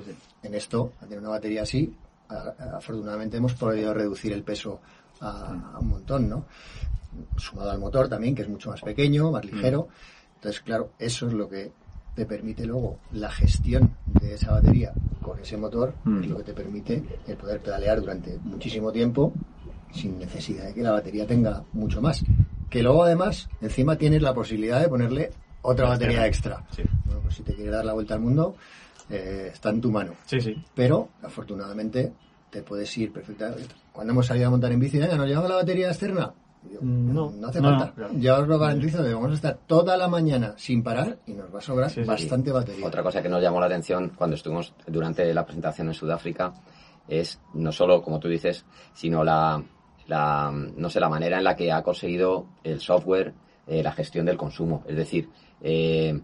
En 0.43 0.55
esto, 0.55 0.93
al 1.01 1.09
tener 1.09 1.21
una 1.21 1.31
batería 1.31 1.63
así, 1.63 1.97
afortunadamente 2.29 3.37
hemos 3.37 3.55
podido 3.55 3.95
reducir 3.95 4.33
el 4.33 4.43
peso 4.43 4.81
a, 5.21 5.75
a, 5.75 5.79
un 5.79 5.89
montón, 5.89 6.29
¿no? 6.29 6.47
Sumado 7.37 7.71
al 7.71 7.79
motor 7.79 8.09
también, 8.09 8.35
que 8.35 8.43
es 8.43 8.49
mucho 8.49 8.71
más 8.71 8.81
pequeño, 8.81 9.31
más 9.31 9.45
ligero. 9.45 9.89
Mm. 9.89 10.35
Entonces, 10.37 10.61
claro, 10.63 10.91
eso 10.99 11.27
es 11.29 11.33
lo 11.33 11.49
que 11.49 11.73
te 12.15 12.27
permite 12.27 12.65
luego 12.65 12.99
la 13.13 13.31
gestión 13.31 13.97
de 14.07 14.35
esa 14.35 14.53
batería 14.53 14.93
con 15.21 15.39
ese 15.39 15.57
motor, 15.57 15.95
mm. 16.05 16.23
es 16.23 16.29
lo 16.29 16.37
que 16.39 16.43
te 16.45 16.55
permite 16.55 17.03
el 17.27 17.37
poder 17.37 17.61
pedalear 17.61 18.01
durante 18.01 18.39
muchísimo 18.39 18.93
tiempo 18.93 19.33
sin 19.93 20.19
necesidad 20.19 20.67
de 20.67 20.75
que 20.75 20.83
la 20.83 20.93
batería 20.93 21.27
tenga 21.27 21.65
mucho 21.73 22.01
más. 22.03 22.25
Que 22.69 22.83
luego 22.83 23.05
además, 23.05 23.49
encima 23.61 23.97
tienes 23.97 24.23
la 24.23 24.35
posibilidad 24.35 24.81
de 24.81 24.89
ponerle 24.89 25.31
otra 25.63 25.89
batería 25.89 26.27
extra. 26.27 26.65
Sí. 26.75 26.83
Bueno, 27.05 27.21
pues 27.23 27.37
si 27.37 27.43
te 27.43 27.55
quieres 27.55 27.73
dar 27.73 27.85
la 27.85 27.93
vuelta 27.93 28.15
al 28.15 28.21
mundo, 28.21 28.57
eh, 29.11 29.51
está 29.53 29.71
en 29.71 29.81
tu 29.81 29.91
mano. 29.91 30.13
Sí, 30.27 30.41
sí. 30.41 30.55
Pero, 30.75 31.11
afortunadamente, 31.23 32.13
te 32.51 32.63
puedes 32.63 32.97
ir 32.99 33.13
perfectamente. 33.13 33.75
Cuando 33.93 34.13
hemos 34.13 34.27
salido 34.27 34.49
a 34.49 34.51
montar 34.51 34.73
en 34.73 34.81
bici, 34.81 34.99
¿nos 34.99 35.27
llevamos 35.27 35.51
la 35.51 35.57
batería 35.57 35.89
externa? 35.89 36.33
Yo, 36.73 36.79
no, 36.81 37.31
no 37.31 37.49
hace 37.49 37.61
no, 37.61 37.71
falta. 37.71 37.87
No, 37.87 37.95
claro. 37.95 38.15
Ya 38.17 38.39
os 38.39 38.49
lo 38.49 38.59
garantizo, 38.59 39.03
vamos 39.03 39.33
a 39.33 39.35
estar 39.35 39.59
toda 39.67 39.97
la 39.97 40.09
mañana 40.09 40.55
sin 40.57 40.83
parar 40.83 41.19
y 41.27 41.35
nos 41.35 41.55
va 41.55 41.59
a 41.59 41.63
sobrar 41.63 41.91
sí, 41.91 42.03
sí, 42.03 42.07
bastante 42.07 42.51
sí. 42.51 42.55
batería. 42.55 42.87
Otra 42.87 43.03
cosa 43.03 43.23
que 43.23 43.29
nos 43.29 43.43
llamó 43.43 43.61
la 43.61 43.67
atención 43.67 44.13
cuando 44.17 44.37
estuvimos 44.37 44.73
durante 44.87 45.33
la 45.35 45.45
presentación 45.45 45.89
en 45.89 45.95
Sudáfrica 45.95 46.55
es 47.07 47.39
no 47.53 47.71
solo, 47.71 48.03
como 48.03 48.19
tú 48.19 48.29
dices, 48.29 48.65
sino 48.95 49.23
la, 49.23 49.63
la 50.07 50.51
no 50.51 50.89
sé, 50.89 51.01
la 51.01 51.11
manera 51.11 51.37
en 51.37 51.45
la 51.45 51.55
que 51.55 51.71
ha 51.71 51.83
conseguido 51.83 52.47
el 52.63 52.81
software 52.81 53.35
eh, 53.67 53.83
la 53.83 53.93
gestión 53.93 54.27
del 54.27 54.37
consumo. 54.37 54.85
Es 54.87 54.97
decir, 54.97 55.29
eh, 55.63 56.21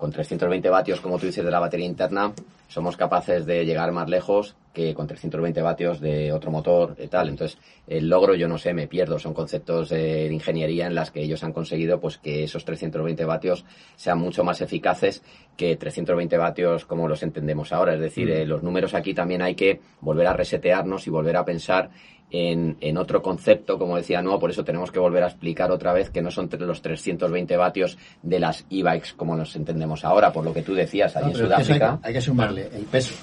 con 0.00 0.10
320 0.10 0.68
vatios, 0.70 1.00
como 1.00 1.18
tú 1.18 1.26
dices, 1.26 1.44
de 1.44 1.50
la 1.50 1.60
batería 1.60 1.86
interna, 1.86 2.32
somos 2.70 2.96
capaces 2.96 3.46
de 3.46 3.66
llegar 3.66 3.90
más 3.90 4.08
lejos 4.08 4.54
que 4.72 4.94
con 4.94 5.08
320 5.08 5.60
vatios 5.60 6.00
de 6.00 6.32
otro 6.32 6.52
motor 6.52 6.94
y 7.02 7.08
tal. 7.08 7.28
Entonces, 7.28 7.58
el 7.88 8.08
logro, 8.08 8.36
yo 8.36 8.46
no 8.46 8.58
sé, 8.58 8.72
me 8.72 8.86
pierdo. 8.86 9.18
Son 9.18 9.34
conceptos 9.34 9.88
de 9.88 10.32
ingeniería 10.32 10.86
en 10.86 10.94
las 10.94 11.10
que 11.10 11.20
ellos 11.20 11.42
han 11.42 11.52
conseguido 11.52 11.98
pues 11.98 12.18
que 12.18 12.44
esos 12.44 12.64
320 12.64 13.24
vatios 13.24 13.64
sean 13.96 14.18
mucho 14.18 14.44
más 14.44 14.60
eficaces 14.60 15.24
que 15.56 15.74
320 15.74 16.36
vatios 16.36 16.86
como 16.86 17.08
los 17.08 17.24
entendemos 17.24 17.72
ahora. 17.72 17.94
Es 17.94 18.00
decir, 18.00 18.28
mm. 18.28 18.32
eh, 18.32 18.46
los 18.46 18.62
números 18.62 18.94
aquí 18.94 19.14
también 19.14 19.42
hay 19.42 19.56
que 19.56 19.80
volver 20.00 20.28
a 20.28 20.32
resetearnos 20.32 21.08
y 21.08 21.10
volver 21.10 21.36
a 21.36 21.44
pensar 21.44 21.90
en, 22.30 22.76
en, 22.80 22.96
otro 22.96 23.22
concepto, 23.22 23.78
como 23.78 23.96
decía 23.96 24.22
no, 24.22 24.38
por 24.38 24.50
eso 24.50 24.64
tenemos 24.64 24.92
que 24.92 24.98
volver 24.98 25.24
a 25.24 25.26
explicar 25.26 25.70
otra 25.70 25.92
vez 25.92 26.10
que 26.10 26.22
no 26.22 26.30
son 26.30 26.48
los 26.60 26.80
320 26.80 27.56
vatios 27.56 27.98
de 28.22 28.38
las 28.38 28.64
e-bikes 28.70 29.14
como 29.16 29.36
los 29.36 29.56
entendemos 29.56 30.04
ahora, 30.04 30.32
por 30.32 30.44
lo 30.44 30.54
que 30.54 30.62
tú 30.62 30.74
decías 30.74 31.16
allí 31.16 31.32
no, 31.32 31.38
en 31.38 31.44
Sudáfrica. 31.46 31.92
Hay, 31.94 31.98
hay, 32.08 32.12
que 32.14 32.20
sumarle 32.20 32.59
el 32.68 32.84
peso. 32.84 33.14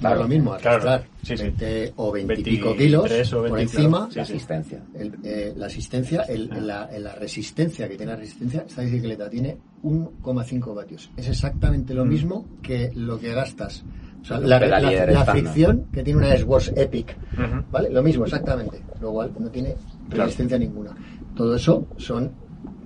Claro, 0.00 0.22
lo 0.22 0.28
mismo, 0.28 0.56
claro, 0.58 1.04
sí, 1.24 1.34
20 1.34 1.94
o 1.96 2.12
20 2.12 2.34
y 2.34 2.44
pico 2.44 2.76
kilos 2.76 3.32
o 3.32 3.42
20, 3.42 3.48
por 3.48 3.58
encima. 3.58 4.08
la 4.14 4.22
asistencia. 4.22 4.82
El, 4.94 5.16
eh, 5.24 5.52
la 5.56 5.66
asistencia, 5.66 6.22
el, 6.22 6.48
ah. 6.52 6.60
la, 6.60 6.98
la, 7.00 7.14
resistencia 7.16 7.88
que 7.88 7.96
tiene 7.96 8.12
la 8.12 8.18
resistencia, 8.18 8.64
esta 8.68 8.82
bicicleta 8.82 9.28
tiene 9.28 9.56
1,5 9.82 10.74
vatios. 10.74 11.10
Es 11.16 11.28
exactamente 11.28 11.94
lo 11.94 12.04
mm. 12.04 12.08
mismo 12.08 12.46
que 12.62 12.92
lo 12.94 13.18
que 13.18 13.32
gastas 13.34 13.84
o 14.20 14.24
sea, 14.24 14.38
la, 14.38 14.60
la, 14.60 14.80
la, 14.80 15.24
fricción 15.24 15.86
que 15.92 16.02
tiene 16.02 16.18
una 16.18 16.34
S-Wars 16.34 16.72
Epic, 16.76 17.16
uh 17.32 17.40
-huh. 17.40 17.64
¿vale? 17.70 17.90
Lo 17.90 18.02
mismo, 18.02 18.24
exactamente. 18.24 18.80
Lo 19.00 19.12
cual 19.12 19.32
no 19.38 19.48
tiene 19.48 19.74
resistencia 20.08 20.58
claro. 20.58 20.70
ninguna. 20.70 20.96
Todo 21.34 21.54
eso 21.54 21.86
son 21.96 22.30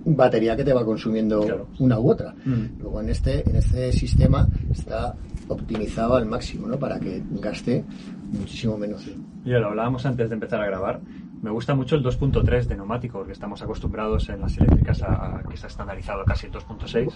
batería 0.04 0.56
que 0.56 0.64
te 0.64 0.72
va 0.72 0.84
consumiendo 0.84 1.68
una 1.78 1.98
u 1.98 2.10
otra. 2.10 2.34
Mm. 2.44 2.80
Luego 2.80 3.00
en 3.00 3.08
este, 3.08 3.48
en 3.48 3.56
este 3.56 3.92
sistema 3.92 4.46
está 4.70 5.14
optimizado 5.48 6.14
al 6.16 6.26
máximo, 6.26 6.66
¿no? 6.66 6.78
Para 6.78 6.98
que 6.98 7.22
gaste 7.30 7.84
muchísimo 8.32 8.78
menos. 8.78 9.08
Ya 9.44 9.58
lo 9.58 9.68
hablábamos 9.68 10.06
antes 10.06 10.28
de 10.28 10.34
empezar 10.34 10.60
a 10.60 10.66
grabar. 10.66 11.00
Me 11.42 11.50
gusta 11.50 11.74
mucho 11.74 11.96
el 11.96 12.04
2.3 12.04 12.66
de 12.66 12.76
neumático, 12.76 13.18
porque 13.18 13.32
estamos 13.32 13.62
acostumbrados 13.62 14.28
en 14.28 14.40
las 14.40 14.56
eléctricas 14.58 15.02
a, 15.02 15.38
a 15.38 15.42
que 15.42 15.54
está 15.54 15.66
estandarizado 15.66 16.24
casi 16.24 16.46
el 16.46 16.52
2.6. 16.52 17.12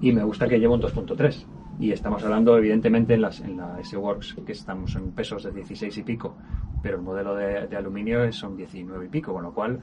Y 0.00 0.12
me 0.12 0.24
gusta 0.24 0.48
que 0.48 0.58
lleve 0.58 0.74
un 0.74 0.82
2.3. 0.82 1.46
Y 1.78 1.92
estamos 1.92 2.24
hablando, 2.24 2.56
evidentemente, 2.56 3.14
en, 3.14 3.22
las, 3.22 3.40
en 3.40 3.58
la 3.58 3.78
S-Works, 3.80 4.36
que 4.46 4.52
estamos 4.52 4.96
en 4.96 5.12
pesos 5.12 5.42
de 5.44 5.52
16 5.52 5.98
y 5.98 6.02
pico, 6.02 6.36
pero 6.82 6.96
el 6.96 7.02
modelo 7.02 7.34
de, 7.34 7.66
de 7.66 7.76
aluminio 7.76 8.32
son 8.32 8.56
19 8.56 9.06
y 9.06 9.08
pico, 9.08 9.32
con 9.34 9.42
lo 9.42 9.52
cual 9.52 9.82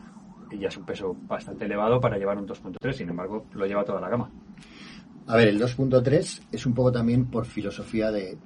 ya 0.58 0.68
es 0.68 0.78
un 0.78 0.86
peso 0.86 1.16
bastante 1.28 1.66
elevado 1.66 2.00
para 2.00 2.18
llevar 2.18 2.38
un 2.38 2.48
2.3, 2.48 2.94
sin 2.94 3.10
embargo, 3.10 3.46
lo 3.54 3.66
lleva 3.66 3.84
toda 3.84 4.02
la 4.02 4.10
gama. 4.10 4.30
A 5.28 5.36
ver, 5.36 5.48
el 5.48 5.60
2.3 5.60 6.42
es 6.52 6.66
un 6.66 6.74
poco 6.74 6.92
también 6.92 7.26
por 7.30 7.46
filosofía 7.46 8.12
de, 8.12 8.38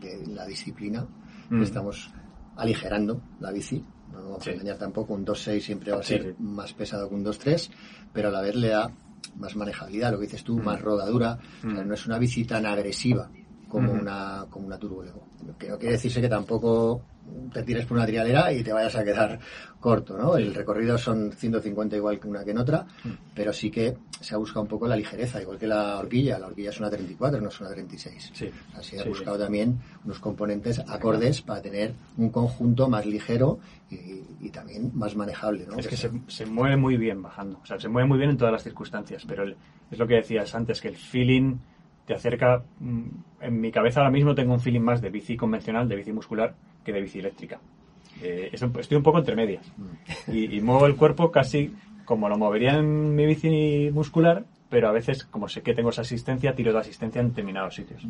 de 0.00 0.26
la 0.28 0.46
disciplina, 0.46 1.06
que 1.48 1.54
Mm. 1.56 1.62
estamos 1.62 2.10
aligerando 2.56 3.20
la 3.40 3.50
bici. 3.50 3.82
No 4.10 4.18
nos 4.18 4.24
vamos 4.28 4.44
Sí. 4.44 4.50
a 4.50 4.52
engañar 4.54 4.76
tampoco, 4.78 5.14
un 5.14 5.24
2.6 5.24 5.60
siempre 5.64 5.92
va 5.92 6.00
a 6.00 6.02
Sí, 6.02 6.14
ser 6.14 6.34
sí. 6.36 6.42
más 6.42 6.72
pesado 6.74 7.08
que 7.08 7.14
un 7.14 7.24
2.3, 7.24 7.70
pero 8.12 8.28
a 8.28 8.32
la 8.32 8.40
vez 8.42 8.54
le 8.56 8.68
da 8.68 8.90
más 9.36 9.56
manejabilidad, 9.56 10.12
lo 10.12 10.18
que 10.18 10.24
dices 10.26 10.44
tú, 10.44 10.58
más 10.58 10.80
rodadura. 10.80 11.38
O 11.58 11.70
sea, 11.70 11.82
Mm. 11.84 11.88
no 11.88 11.94
es 11.94 12.06
una 12.06 12.18
bici 12.18 12.44
tan 12.44 12.66
agresiva 12.66 13.30
como, 13.72 13.90
Ujú. 13.90 14.02
una, 14.02 14.44
como 14.50 14.66
una 14.66 14.76
Turbo 14.78 15.02
Lego. 15.02 15.22
Que 15.58 15.68
no 15.70 15.78
quiere 15.78 15.92
decirse 15.94 16.20
que 16.20 16.28
tampoco 16.28 17.00
te 17.54 17.62
tires 17.62 17.86
por 17.86 17.96
una 17.96 18.04
trialera 18.06 18.52
y 18.52 18.62
te 18.62 18.70
vayas 18.72 18.94
a 18.96 19.02
quedar 19.02 19.38
corto, 19.80 20.18
¿no? 20.18 20.36
El 20.36 20.54
recorrido 20.54 20.98
son 20.98 21.32
150 21.32 21.96
igual 21.96 22.20
que 22.20 22.28
una 22.28 22.44
que 22.44 22.50
en 22.50 22.58
otra, 22.58 22.84
Mm. 23.04 23.08
pero 23.34 23.50
sí 23.52 23.70
que 23.70 23.96
se 24.20 24.34
ha 24.34 24.38
buscado 24.38 24.60
un 24.62 24.68
poco 24.68 24.86
la 24.86 24.94
ligereza, 24.94 25.40
igual 25.40 25.58
que 25.58 25.66
la 25.66 25.98
horquilla. 25.98 26.38
La 26.38 26.48
horquilla 26.48 26.68
es 26.70 26.78
una 26.80 26.90
34, 26.90 27.40
no 27.40 27.48
es 27.48 27.60
una 27.60 27.70
36. 27.70 28.30
Sí. 28.34 28.50
Así 28.76 28.98
ha 28.98 29.04
Sí, 29.04 29.08
buscado 29.08 29.36
sí. 29.38 29.42
también 29.44 29.78
unos 30.04 30.18
componentes 30.18 30.78
acordes 30.80 31.40
para 31.40 31.62
tener 31.62 31.94
un 32.18 32.28
conjunto 32.28 32.88
más 32.90 33.06
ligero 33.06 33.58
y, 33.90 33.96
y 34.40 34.50
también 34.50 34.90
más 34.94 35.16
manejable, 35.16 35.64
¿no? 35.66 35.78
Es 35.78 35.88
que 35.88 35.96
sea- 35.96 36.10
se, 36.28 36.44
se 36.44 36.46
mueve 36.46 36.76
muy 36.76 36.98
bien 36.98 37.22
bajando, 37.22 37.58
o 37.62 37.66
sea, 37.66 37.80
se 37.80 37.88
mueve 37.88 38.06
muy 38.06 38.18
bien 38.18 38.30
en 38.30 38.36
todas 38.36 38.52
las 38.52 38.62
circunstancias, 38.64 39.24
pero 39.26 39.44
el- 39.44 39.56
es 39.90 39.98
lo 39.98 40.06
que 40.06 40.14
decías 40.16 40.54
antes, 40.54 40.80
que 40.80 40.88
el 40.88 40.96
feeling 40.96 41.56
te 42.06 42.14
acerca, 42.14 42.62
mm, 42.80 43.02
en 43.40 43.60
mi 43.60 43.70
cabeza 43.70 44.00
ahora 44.00 44.10
mismo 44.10 44.34
tengo 44.34 44.52
un 44.54 44.60
feeling 44.60 44.80
más 44.80 45.00
de 45.00 45.10
bici 45.10 45.36
convencional, 45.36 45.88
de 45.88 45.96
bici 45.96 46.12
muscular, 46.12 46.54
que 46.84 46.92
de 46.92 47.00
bici 47.00 47.18
eléctrica. 47.20 47.60
Eh, 48.22 48.50
es 48.52 48.60
un- 48.62 48.78
estoy 48.78 48.96
un 48.96 49.02
poco 49.02 49.18
entre 49.18 49.36
medias 49.36 49.72
y, 50.32 50.56
y 50.56 50.60
muevo 50.60 50.86
el 50.86 50.96
cuerpo 50.96 51.30
casi 51.30 51.74
como 52.04 52.28
lo 52.28 52.36
movería 52.36 52.74
en 52.78 53.14
mi 53.14 53.26
bici 53.26 53.90
muscular, 53.92 54.44
pero 54.68 54.88
a 54.88 54.92
veces, 54.92 55.24
como 55.24 55.48
sé 55.48 55.62
que 55.62 55.74
tengo 55.74 55.90
esa 55.90 56.02
asistencia, 56.02 56.54
tiro 56.54 56.72
de 56.72 56.78
asistencia 56.80 57.20
en 57.20 57.28
determinados 57.28 57.74
sitios. 57.74 58.06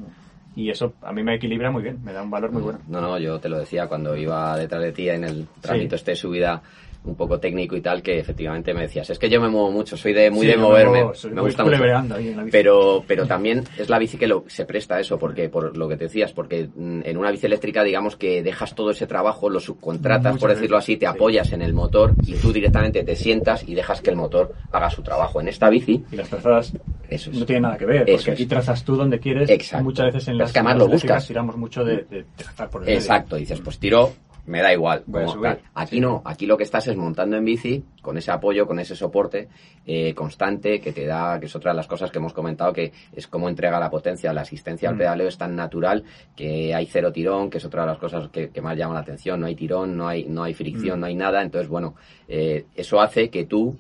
Y 0.54 0.70
eso 0.70 0.94
a 1.02 1.12
mí 1.12 1.22
me 1.22 1.34
equilibra 1.34 1.70
muy 1.70 1.82
bien, 1.82 2.02
me 2.04 2.12
da 2.12 2.22
un 2.22 2.30
valor 2.30 2.52
muy 2.52 2.62
bueno. 2.62 2.78
No, 2.88 3.00
no, 3.00 3.18
yo 3.18 3.38
te 3.40 3.48
lo 3.48 3.58
decía 3.58 3.86
cuando 3.88 4.16
iba 4.16 4.56
detrás 4.56 4.82
de 4.82 4.92
ti 4.92 5.08
en 5.08 5.24
el 5.24 5.46
trámite 5.60 5.96
este 5.96 6.12
de 6.12 6.16
subida 6.16 6.62
un 7.04 7.16
poco 7.16 7.40
técnico 7.40 7.76
y 7.76 7.80
tal, 7.80 8.00
que 8.02 8.18
efectivamente 8.20 8.72
me 8.74 8.82
decías, 8.82 9.10
es 9.10 9.18
que 9.18 9.28
yo 9.28 9.40
me 9.40 9.48
muevo 9.48 9.70
mucho, 9.72 9.96
soy 9.96 10.12
de 10.12 10.30
muy 10.30 10.42
Sí, 10.42 10.46
de 10.52 10.56
me 10.56 10.62
moverme, 10.62 11.04
soy 11.14 11.32
me 11.32 11.40
gusta 11.40 11.64
mucho. 11.64 11.82
en 11.84 12.06
la 12.08 12.16
bici. 12.16 12.50
Pero, 12.52 13.02
pero 13.06 13.26
también 13.26 13.64
es 13.76 13.88
la 13.88 13.98
bici 13.98 14.16
que 14.16 14.26
lo, 14.28 14.44
se 14.46 14.64
presta 14.66 14.94
a 14.96 15.00
eso, 15.00 15.18
porque 15.18 15.48
por 15.48 15.76
lo 15.76 15.88
que 15.88 15.96
te 15.96 16.04
decías, 16.04 16.32
porque 16.32 16.68
mm, 16.74 17.00
en 17.04 17.16
una 17.16 17.30
bici 17.32 17.46
eléctrica 17.46 17.82
digamos 17.82 18.14
que 18.16 18.42
dejas 18.44 18.74
todo 18.76 18.90
ese 18.90 19.06
trabajo, 19.08 19.50
lo 19.50 19.58
subcontratas, 19.58 20.34
Muchas 20.34 20.40
por 20.40 20.50
decirlo 20.54 20.76
así, 20.76 20.96
te 20.96 21.06
sí. 21.06 21.12
apoyas 21.12 21.52
en 21.52 21.62
el 21.62 21.72
motor 21.74 22.12
y 22.24 22.34
tú 22.34 22.52
directamente 22.52 23.02
te 23.02 23.16
sientas 23.16 23.64
y 23.68 23.74
dejas 23.74 24.00
que 24.00 24.10
el 24.10 24.16
motor 24.16 24.52
haga 24.70 24.88
su 24.90 25.02
trabajo. 25.02 25.40
En 25.40 25.48
esta 25.48 25.68
bici, 25.70 26.04
Y 26.12 26.16
las 26.16 26.28
trazadas 26.28 26.72
Eso 27.08 27.30
es. 27.30 27.36
no 27.38 27.44
tienen 27.46 27.62
nada 27.62 27.76
que 27.78 27.84
ver, 27.86 28.02
Eso 28.08 28.16
porque 28.18 28.30
aquí 28.30 28.42
es. 28.44 28.48
trazas 28.48 28.84
tú 28.84 28.94
donde 28.96 29.18
quieres. 29.18 29.50
Exacto. 29.50 29.84
Muchas 29.84 30.06
veces 30.06 30.28
en 30.28 30.38
las, 30.38 30.50
es 30.50 30.52
que 30.52 30.58
además 30.60 30.76
lo 30.78 30.86
buscas. 30.88 31.26
tiramos 31.26 31.56
mucho 31.56 31.84
de, 31.84 32.04
de 32.08 32.24
trazar 32.36 32.70
por 32.70 32.82
el 32.82 32.86
medio. 32.86 32.98
Exacto, 33.00 33.36
dices, 33.36 33.60
pues 33.60 33.78
tiro, 33.78 34.12
me 34.46 34.60
da 34.60 34.72
igual. 34.72 35.04
Como 35.04 35.40
tal. 35.40 35.60
Aquí 35.74 35.96
Sí. 35.96 36.00
no, 36.00 36.20
aquí 36.24 36.46
lo 36.46 36.56
que 36.56 36.64
estás 36.64 36.88
es 36.88 36.96
montando 36.96 37.36
en 37.36 37.44
bici, 37.44 37.84
con 38.02 38.18
ese 38.18 38.30
apoyo, 38.32 38.66
con 38.66 38.78
ese 38.80 38.96
soporte 38.96 39.48
eh, 39.86 40.14
constante 40.14 40.80
que 40.80 40.92
te 40.92 41.06
da, 41.06 41.38
que 41.38 41.46
es 41.46 41.54
otra 41.56 41.70
de 41.72 41.76
las 41.76 41.86
cosas 41.86 42.10
que 42.10 42.18
hemos 42.18 42.32
comentado, 42.32 42.72
que 42.72 42.92
es 43.14 43.26
cómo 43.28 43.48
entrega 43.48 43.78
la 43.78 43.88
potencia, 43.90 44.32
la 44.32 44.40
asistencia 44.42 44.88
al 44.88 44.96
Mm. 44.96 44.98
pedaleo 44.98 45.28
es 45.28 45.38
tan 45.38 45.54
natural 45.54 46.02
que 46.36 46.74
hay 46.74 46.86
cero 46.86 47.12
tirón, 47.12 47.50
que 47.50 47.58
es 47.58 47.64
otra 47.64 47.82
de 47.82 47.88
las 47.88 47.98
cosas 47.98 48.28
que, 48.30 48.50
que 48.50 48.60
más 48.60 48.76
llama 48.76 48.94
la 48.94 49.00
atención, 49.00 49.40
no 49.40 49.46
hay 49.46 49.54
tirón, 49.54 49.96
no 49.96 50.08
hay, 50.08 50.24
no 50.24 50.42
hay 50.42 50.54
fricción, 50.54 50.98
Mm. 50.98 51.00
no 51.00 51.06
hay 51.06 51.14
nada, 51.14 51.42
entonces 51.42 51.68
bueno, 51.68 51.94
eh, 52.28 52.64
eso 52.74 53.00
hace 53.00 53.30
que 53.30 53.44
tú 53.44 53.76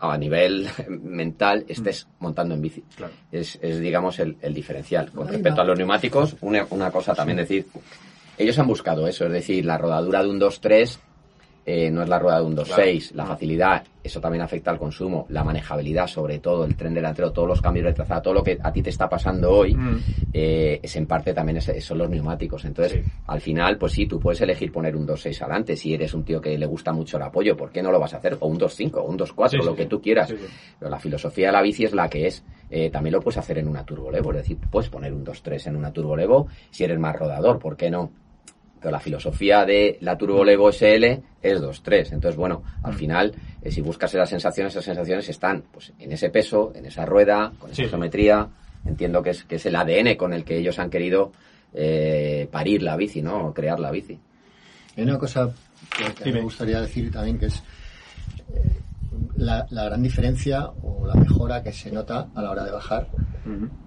a 0.00 0.16
nivel 0.18 0.66
mental 0.88 1.64
estés 1.68 2.08
montando 2.18 2.54
en 2.54 2.62
bici. 2.62 2.82
Claro. 2.96 3.12
Es, 3.30 3.58
es, 3.62 3.78
digamos, 3.80 4.18
el, 4.18 4.36
el 4.42 4.52
diferencial. 4.54 5.10
Con 5.12 5.26
Ahí 5.28 5.34
respecto 5.34 5.58
va. 5.58 5.62
a 5.62 5.66
los 5.66 5.78
neumáticos, 5.78 6.36
una, 6.40 6.66
una 6.70 6.90
cosa 6.90 7.14
también 7.14 7.38
decir, 7.38 7.66
ellos 8.38 8.58
han 8.58 8.66
buscado 8.66 9.06
eso, 9.06 9.26
es 9.26 9.32
decir, 9.32 9.64
la 9.64 9.78
rodadura 9.78 10.22
de 10.22 10.28
un 10.30 10.38
2.3 10.40 10.98
eh, 11.64 11.92
no 11.92 12.02
es 12.02 12.08
la 12.08 12.18
rueda 12.18 12.40
de 12.40 12.46
un 12.46 12.56
2.6, 12.56 13.12
la 13.14 13.24
facilidad, 13.24 13.84
eso 14.02 14.20
también 14.20 14.42
afecta 14.42 14.72
al 14.72 14.80
consumo, 14.80 15.26
la 15.28 15.44
manejabilidad 15.44 16.08
sobre 16.08 16.40
todo, 16.40 16.64
el 16.64 16.74
tren 16.74 16.92
delantero, 16.92 17.30
todos 17.30 17.46
los 17.46 17.62
cambios 17.62 17.86
de 17.86 17.92
trazado, 17.92 18.20
todo 18.20 18.34
lo 18.34 18.42
que 18.42 18.58
a 18.60 18.72
ti 18.72 18.82
te 18.82 18.90
está 18.90 19.08
pasando 19.08 19.48
hoy, 19.48 19.72
Mm. 19.72 19.96
eh, 20.32 20.80
es 20.82 20.96
en 20.96 21.06
parte 21.06 21.32
también 21.32 21.58
es- 21.58 21.84
son 21.84 21.98
los 21.98 22.10
neumáticos. 22.10 22.64
Entonces, 22.64 23.04
Sí. 23.04 23.10
al 23.28 23.40
final, 23.40 23.78
pues 23.78 23.92
sí, 23.92 24.06
tú 24.06 24.18
puedes 24.18 24.40
elegir 24.40 24.72
poner 24.72 24.96
un 24.96 25.06
2.6 25.06 25.40
adelante 25.40 25.76
si 25.76 25.94
eres 25.94 26.12
un 26.14 26.24
tío 26.24 26.40
que 26.40 26.58
le 26.58 26.66
gusta 26.66 26.92
mucho 26.92 27.16
el 27.16 27.22
apoyo, 27.22 27.56
¿por 27.56 27.70
qué 27.70 27.80
no 27.80 27.92
lo 27.92 28.00
vas 28.00 28.14
a 28.14 28.16
hacer? 28.16 28.36
O 28.40 28.48
un 28.48 28.58
2.5, 28.58 28.96
o 29.00 29.04
un 29.04 29.16
2.4, 29.16 29.60
Sí, 29.60 29.62
sí, 29.62 29.70
lo 29.70 29.76
que 29.76 29.86
tú 29.86 30.02
quieras. 30.02 30.34
Pero 30.80 30.90
la 30.90 30.98
filosofía 30.98 31.46
de 31.46 31.52
la 31.52 31.62
bici 31.62 31.84
es 31.84 31.92
la 31.94 32.08
que 32.08 32.26
es. 32.26 32.44
Eh, 32.70 32.90
también 32.90 33.12
lo 33.12 33.20
puedes 33.20 33.38
hacer 33.38 33.58
en 33.58 33.68
una 33.68 33.84
Turbo 33.84 34.10
Levo, 34.10 34.30
es 34.32 34.38
decir, 34.38 34.58
puedes 34.68 34.88
poner 34.90 35.12
un 35.12 35.22
2.3 35.22 35.64
en 35.68 35.76
una 35.76 35.92
Turbo 35.92 36.16
Levo 36.16 36.48
si 36.70 36.82
eres 36.82 36.98
más 36.98 37.14
rodador, 37.14 37.60
¿por 37.60 37.76
qué 37.76 37.88
no? 37.88 38.10
Pero 38.82 38.90
la 38.90 39.00
filosofía 39.00 39.64
de 39.64 39.96
la 40.00 40.18
Turbo 40.18 40.44
Levo 40.44 40.72
SL 40.72 41.04
es 41.40 41.60
2.3. 41.60 42.12
Entonces, 42.12 42.36
bueno, 42.36 42.64
al 42.82 42.94
final, 42.94 43.32
eh, 43.62 43.70
si 43.70 43.80
buscas 43.80 44.12
esas 44.12 44.28
sensaciones, 44.28 44.72
esas 44.72 44.84
sensaciones 44.84 45.28
están 45.28 45.62
pues, 45.70 45.92
en 46.00 46.10
ese 46.10 46.30
peso, 46.30 46.72
en 46.74 46.86
esa 46.86 47.06
rueda, 47.06 47.52
con 47.60 47.70
esa 47.70 47.84
Sí, 47.84 47.88
geometría. 47.88 48.48
Entiendo 48.84 49.22
que 49.22 49.30
es, 49.30 49.44
que 49.44 49.54
es 49.54 49.66
el 49.66 49.76
ADN 49.76 50.16
con 50.16 50.32
el 50.32 50.44
que 50.44 50.58
ellos 50.58 50.80
han 50.80 50.90
querido 50.90 51.30
eh, 51.72 52.48
parir 52.50 52.82
la 52.82 52.96
bici, 52.96 53.22
¿no? 53.22 53.46
O 53.46 53.54
crear 53.54 53.78
la 53.78 53.92
bici. 53.92 54.18
Hay 54.96 55.04
una 55.04 55.18
cosa 55.18 55.54
que, 56.22 56.32
me 56.32 56.40
gustaría 56.40 56.80
decir 56.80 57.12
también 57.12 57.38
que 57.38 57.46
es 57.46 57.62
eh, 58.52 58.81
la, 59.44 59.66
la 59.70 59.84
gran 59.84 60.02
diferencia 60.02 60.70
o 60.82 61.06
la 61.06 61.14
mejora 61.14 61.62
que 61.62 61.72
se 61.72 61.90
nota 61.90 62.28
a 62.34 62.42
la 62.42 62.50
hora 62.50 62.64
de 62.64 62.70
bajar. 62.72 63.08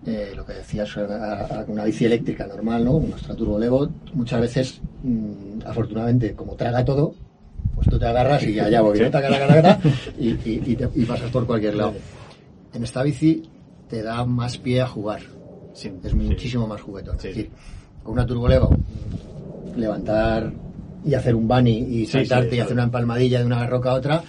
Eh, 0.05 0.33
lo 0.35 0.45
que 0.45 0.53
decías, 0.53 0.95
a- 0.97 1.61
a 1.61 1.65
una 1.67 1.83
bici 1.85 2.05
eléctrica 2.05 2.45
normal, 2.45 2.83
¿no? 2.85 2.99
Nuestra 2.99 3.33
Turbo 3.35 3.57
Levo, 3.57 3.89
muchas 4.13 4.41
veces, 4.41 4.81
mm, 5.03 5.61
afortunadamente, 5.65 6.33
como 6.35 6.53
traga 6.55 6.83
todo, 6.85 7.15
pues 7.73 7.87
tú 7.89 7.97
te 7.97 8.05
agarras 8.05 8.43
y 8.43 8.59
allá 8.59 8.81
voy, 8.81 8.99
¿no? 8.99 9.09
Taca, 9.09 9.29
taca, 9.29 9.47
taca, 9.47 9.79
y, 10.19 10.29
y- 10.29 10.61
y 10.65 10.75
te- 10.75 10.89
y 10.93 11.05
pasas 11.05 11.31
por 11.31 11.45
cualquier 11.47 11.75
lado. 11.75 11.93
En 12.73 12.83
esta 12.83 13.01
bici 13.03 13.49
te 13.89 14.03
da 14.03 14.25
más 14.25 14.57
pie 14.57 14.81
a 14.81 14.87
jugar. 14.87 15.21
Sí, 15.73 15.91
Es 16.03 16.11
sí. 16.11 16.15
muchísimo 16.17 16.67
más 16.67 16.81
juguetón. 16.81 17.19
Sí. 17.19 17.29
Es 17.29 17.35
decir, 17.35 17.51
con 18.03 18.13
una 18.13 18.25
Turbo 18.25 18.47
Levo, 18.47 18.69
levantar 19.75 20.51
y 21.05 21.13
hacer 21.13 21.35
un 21.35 21.47
bunny 21.47 21.77
y 21.77 22.05
saltarte 22.05 22.55
y 22.55 22.59
hacer 22.59 22.73
una 22.73 22.83
empalmadilla 22.83 23.39
de 23.39 23.45
una 23.45 23.65
roca 23.67 23.91
a 23.91 23.93
otra, 23.95 24.23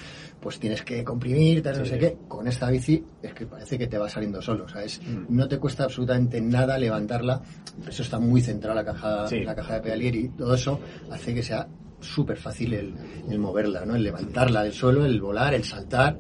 pues 0.47 0.61
tienes 0.61 0.83
que 0.83 1.03
comprimir, 1.03 1.61
tal, 1.61 1.77
no 1.79 1.85
Sí, 1.85 1.91
sé 1.91 1.97
sí. 1.97 2.01
qué. 2.03 2.17
Con 2.29 2.47
esta 2.47 2.71
bici 2.71 3.03
es 3.21 3.35
que 3.35 3.47
parece 3.47 3.77
que 3.77 3.89
te 3.89 3.99
va 3.99 4.09
saliendo 4.09 4.41
solo. 4.41 4.63
O 4.67 4.69
sea, 4.69 4.85
es, 4.85 5.01
Mm. 5.03 5.25
no 5.37 5.49
te 5.49 5.59
cuesta 5.59 5.83
absolutamente 5.83 6.41
nada 6.41 6.79
levantarla. 6.79 7.43
Eso 7.89 8.03
está 8.03 8.21
muy 8.21 8.41
centrado 8.41 8.79
en 8.79 8.87
la 8.87 8.93
caja, 8.93 9.27
Sí. 9.27 9.41
la 9.43 9.57
caja 9.57 9.75
de 9.75 9.81
pedalier 9.81 10.15
y 10.15 10.29
todo 10.29 10.55
eso 10.55 10.79
hace 11.11 11.35
que 11.35 11.43
sea 11.43 11.67
súper 11.99 12.37
fácil 12.37 12.75
el, 12.75 12.95
el 13.29 13.39
moverla, 13.41 13.85
¿no? 13.85 13.97
El 13.97 14.05
levantarla 14.05 14.63
del 14.63 14.73
suelo, 14.73 15.05
el 15.05 15.21
volar, 15.21 15.53
el 15.53 15.65
saltar. 15.65 16.17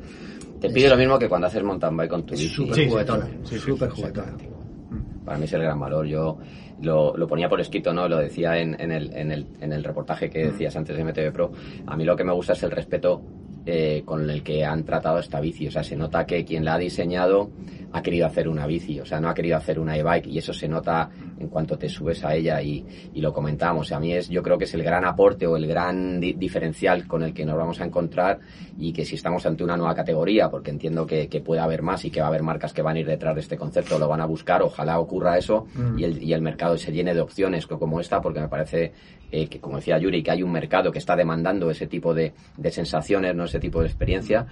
Te 0.61 0.67
Es- 0.67 0.73
pide 0.73 0.89
lo 0.89 0.97
mismo 0.97 1.21
que 1.21 1.29
cuando 1.29 1.47
haces 1.47 1.63
mountain 1.63 1.97
bike 1.97 2.11
con 2.11 2.27
tu 2.27 2.35
Es 2.35 2.41
bici. 2.41 2.53
súper 2.53 2.75
Sí, 2.75 2.89
juguetona. 2.91 3.27
sí, 3.27 3.39
sí, 3.45 3.59
súper 3.61 3.91
sí, 3.93 3.95
juguetona. 4.01 4.37
Para 5.25 5.39
mí 5.39 5.45
es 5.45 5.53
el 5.53 5.63
gran 5.63 5.79
valor. 5.79 6.05
Yo 6.07 6.39
lo, 6.83 7.17
lo 7.17 7.27
ponía 7.29 7.49
por 7.49 7.61
escrito, 7.61 7.93
¿no? 7.93 8.09
Lo 8.09 8.17
decía 8.19 8.59
en, 8.59 8.75
en 8.81 8.91
el, 8.91 9.15
en, 9.15 9.31
el, 9.31 9.47
en 9.61 9.73
el 9.73 9.85
reportaje 9.85 10.29
que 10.31 10.47
decías 10.47 10.75
antes 10.75 10.97
de 10.97 11.05
MTV 11.05 11.33
Pro. 11.33 11.53
A 11.87 11.97
mí 11.97 12.05
lo 12.05 12.17
que 12.17 12.25
me 12.25 12.33
gusta 12.33 12.55
es 12.55 12.63
el 12.65 12.71
respeto 12.73 13.23
eh, 13.67 14.03
con 14.05 14.31
el 14.31 14.43
que 14.43 14.65
han 14.65 14.85
tratado 14.85 15.19
esta 15.19 15.41
bici. 15.41 15.67
O 15.67 15.71
sea, 15.71 15.83
se 15.83 15.97
nota 15.97 16.25
que 16.25 16.45
quien 16.45 16.65
la 16.65 16.75
ha 16.75 16.79
diseñado 16.79 17.51
ha 17.93 18.03
querido 18.03 18.27
hacer 18.27 18.49
una 18.49 18.67
bici, 18.67 19.01
o 19.01 19.07
sea, 19.07 19.21
no 19.21 19.29
ha 19.29 19.35
querido 19.35 19.57
hacer 19.57 19.79
una 19.79 19.97
e-bike 19.97 20.27
y 20.27 20.39
eso 20.39 20.53
se 20.53 20.69
nota 20.69 21.09
en 21.39 21.49
cuanto 21.49 21.79
te 21.79 21.89
subes 21.89 22.25
a 22.25 22.35
ella 22.35 22.61
y, 22.61 22.85
y 23.15 23.21
lo 23.21 23.33
comentamos. 23.33 23.91
A 23.93 24.01
mí 24.01 24.13
es, 24.13 24.29
yo 24.29 24.43
creo 24.43 24.59
que 24.59 24.65
es 24.65 24.75
el 24.75 24.83
gran 24.83 25.05
aporte 25.05 25.47
o 25.47 25.57
el 25.57 25.67
gran 25.67 26.21
di- 26.21 26.35
diferencial 26.35 27.07
con 27.07 27.23
el 27.23 27.33
que 27.33 27.45
nos 27.47 27.57
vamos 27.57 27.81
a 27.81 27.85
encontrar 27.85 28.39
y 28.79 28.93
que 28.93 29.05
si 29.05 29.15
estamos 29.15 29.47
ante 29.47 29.65
una 29.65 29.77
nueva 29.77 29.95
categoría, 29.95 30.51
porque 30.51 30.71
entiendo 30.71 31.07
que, 31.07 31.29
que 31.29 31.41
puede 31.41 31.61
haber 31.61 31.83
más 31.83 32.05
y 32.05 32.11
que 32.11 32.21
va 32.21 32.27
a 32.27 32.29
haber 32.29 32.43
marcas 32.43 32.73
que 32.75 32.83
van 32.83 32.97
a 32.97 33.01
ir 33.01 33.07
detrás 33.07 33.35
de 33.35 33.41
este 33.41 33.57
concepto, 33.57 33.99
lo 33.99 34.09
van 34.09 34.21
a 34.21 34.27
buscar, 34.27 34.63
ojalá 34.63 34.99
ocurra 34.99 35.39
eso 35.39 35.67
Mm. 35.75 35.99
y, 35.99 36.05
el, 36.05 36.23
y 36.23 36.33
el 36.35 36.43
mercado 36.43 36.77
se 36.77 36.93
llene 36.93 37.15
de 37.15 37.21
opciones 37.21 37.67
co- 37.67 37.79
como 37.79 37.99
esta, 38.01 38.21
porque 38.21 38.41
me 38.41 38.49
parece 38.49 38.93
eh, 39.31 39.49
que, 39.49 39.61
como 39.61 39.77
decía 39.77 39.99
Yuri, 39.99 40.23
que 40.23 40.31
hay 40.31 40.43
un 40.43 40.53
mercado 40.53 40.93
que 40.93 40.99
está 40.99 41.17
demandando 41.17 41.71
ese 41.71 41.87
tipo 41.87 42.15
de, 42.15 42.33
de 42.57 42.71
sensaciones, 42.71 43.35
no 43.35 43.45
ese 43.45 43.59
tipo 43.59 43.81
de 43.81 43.87
experiencia. 43.87 44.47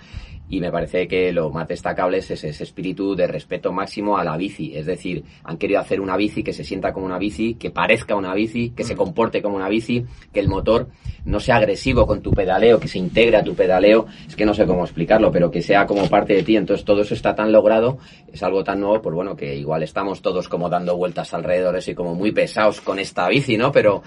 y 0.48 0.60
me 0.60 0.70
parece 0.70 1.08
que 1.08 1.32
lo 1.32 1.50
más 1.50 1.66
destacable 1.68 2.18
es 2.18 2.30
ese, 2.30 2.50
ese, 2.50 2.64
espíritu 2.64 3.14
de 3.14 3.26
respeto 3.26 3.72
máximo 3.72 4.18
a 4.18 4.24
la 4.24 4.36
bici. 4.36 4.76
Es 4.76 4.86
decir, 4.86 5.24
han 5.42 5.56
querido 5.56 5.80
hacer 5.80 6.00
una 6.00 6.16
bici 6.16 6.42
que 6.42 6.52
se 6.52 6.64
sienta 6.64 6.92
como 6.92 7.06
una 7.06 7.18
bici, 7.18 7.54
que 7.54 7.70
parezca 7.70 8.14
una 8.14 8.34
bici, 8.34 8.70
que 8.70 8.84
se 8.84 8.94
comporte 8.94 9.40
como 9.42 9.56
una 9.56 9.68
bici, 9.68 10.04
que 10.32 10.40
el 10.40 10.48
motor 10.48 10.88
no 11.24 11.40
sea 11.40 11.56
agresivo 11.56 12.06
con 12.06 12.20
tu 12.20 12.32
pedaleo, 12.32 12.78
que 12.78 12.88
se 12.88 12.98
integre 12.98 13.36
a 13.36 13.44
tu 13.44 13.54
pedaleo. 13.54 14.06
Es 14.26 14.36
que 14.36 14.44
no 14.44 14.54
sé 14.54 14.66
cómo 14.66 14.84
explicarlo, 14.84 15.32
pero 15.32 15.50
que 15.50 15.62
sea 15.62 15.86
como 15.86 16.08
parte 16.08 16.34
de 16.34 16.42
ti. 16.42 16.56
Entonces 16.56 16.84
todo 16.84 17.02
eso 17.02 17.14
está 17.14 17.34
tan 17.34 17.50
logrado, 17.50 17.98
es 18.32 18.42
algo 18.42 18.62
tan 18.64 18.80
nuevo, 18.80 19.00
pues 19.00 19.14
bueno, 19.14 19.36
que 19.36 19.56
igual 19.56 19.82
estamos 19.82 20.20
todos 20.20 20.48
como 20.48 20.68
dando 20.68 20.96
vueltas 20.96 21.32
alrededor 21.32 21.74
y 21.86 21.94
como 21.94 22.14
muy 22.14 22.30
pesados 22.32 22.80
con 22.80 22.98
esta 22.98 23.28
bici, 23.28 23.56
¿no? 23.56 23.72
Pero 23.72 24.02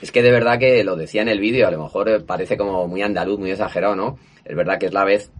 es 0.00 0.12
que 0.12 0.22
de 0.22 0.30
verdad 0.30 0.58
que 0.58 0.84
lo 0.84 0.96
decía 0.96 1.22
en 1.22 1.28
el 1.28 1.40
vídeo, 1.40 1.66
a 1.66 1.70
lo 1.70 1.82
mejor 1.82 2.24
parece 2.24 2.56
como 2.56 2.86
muy 2.86 3.02
andaluz, 3.02 3.38
muy 3.38 3.50
exagerado, 3.50 3.96
¿no? 3.96 4.18
Es 4.44 4.54
verdad 4.56 4.78
que 4.78 4.86
es 4.86 4.92
la 4.92 5.04
vez 5.04 5.30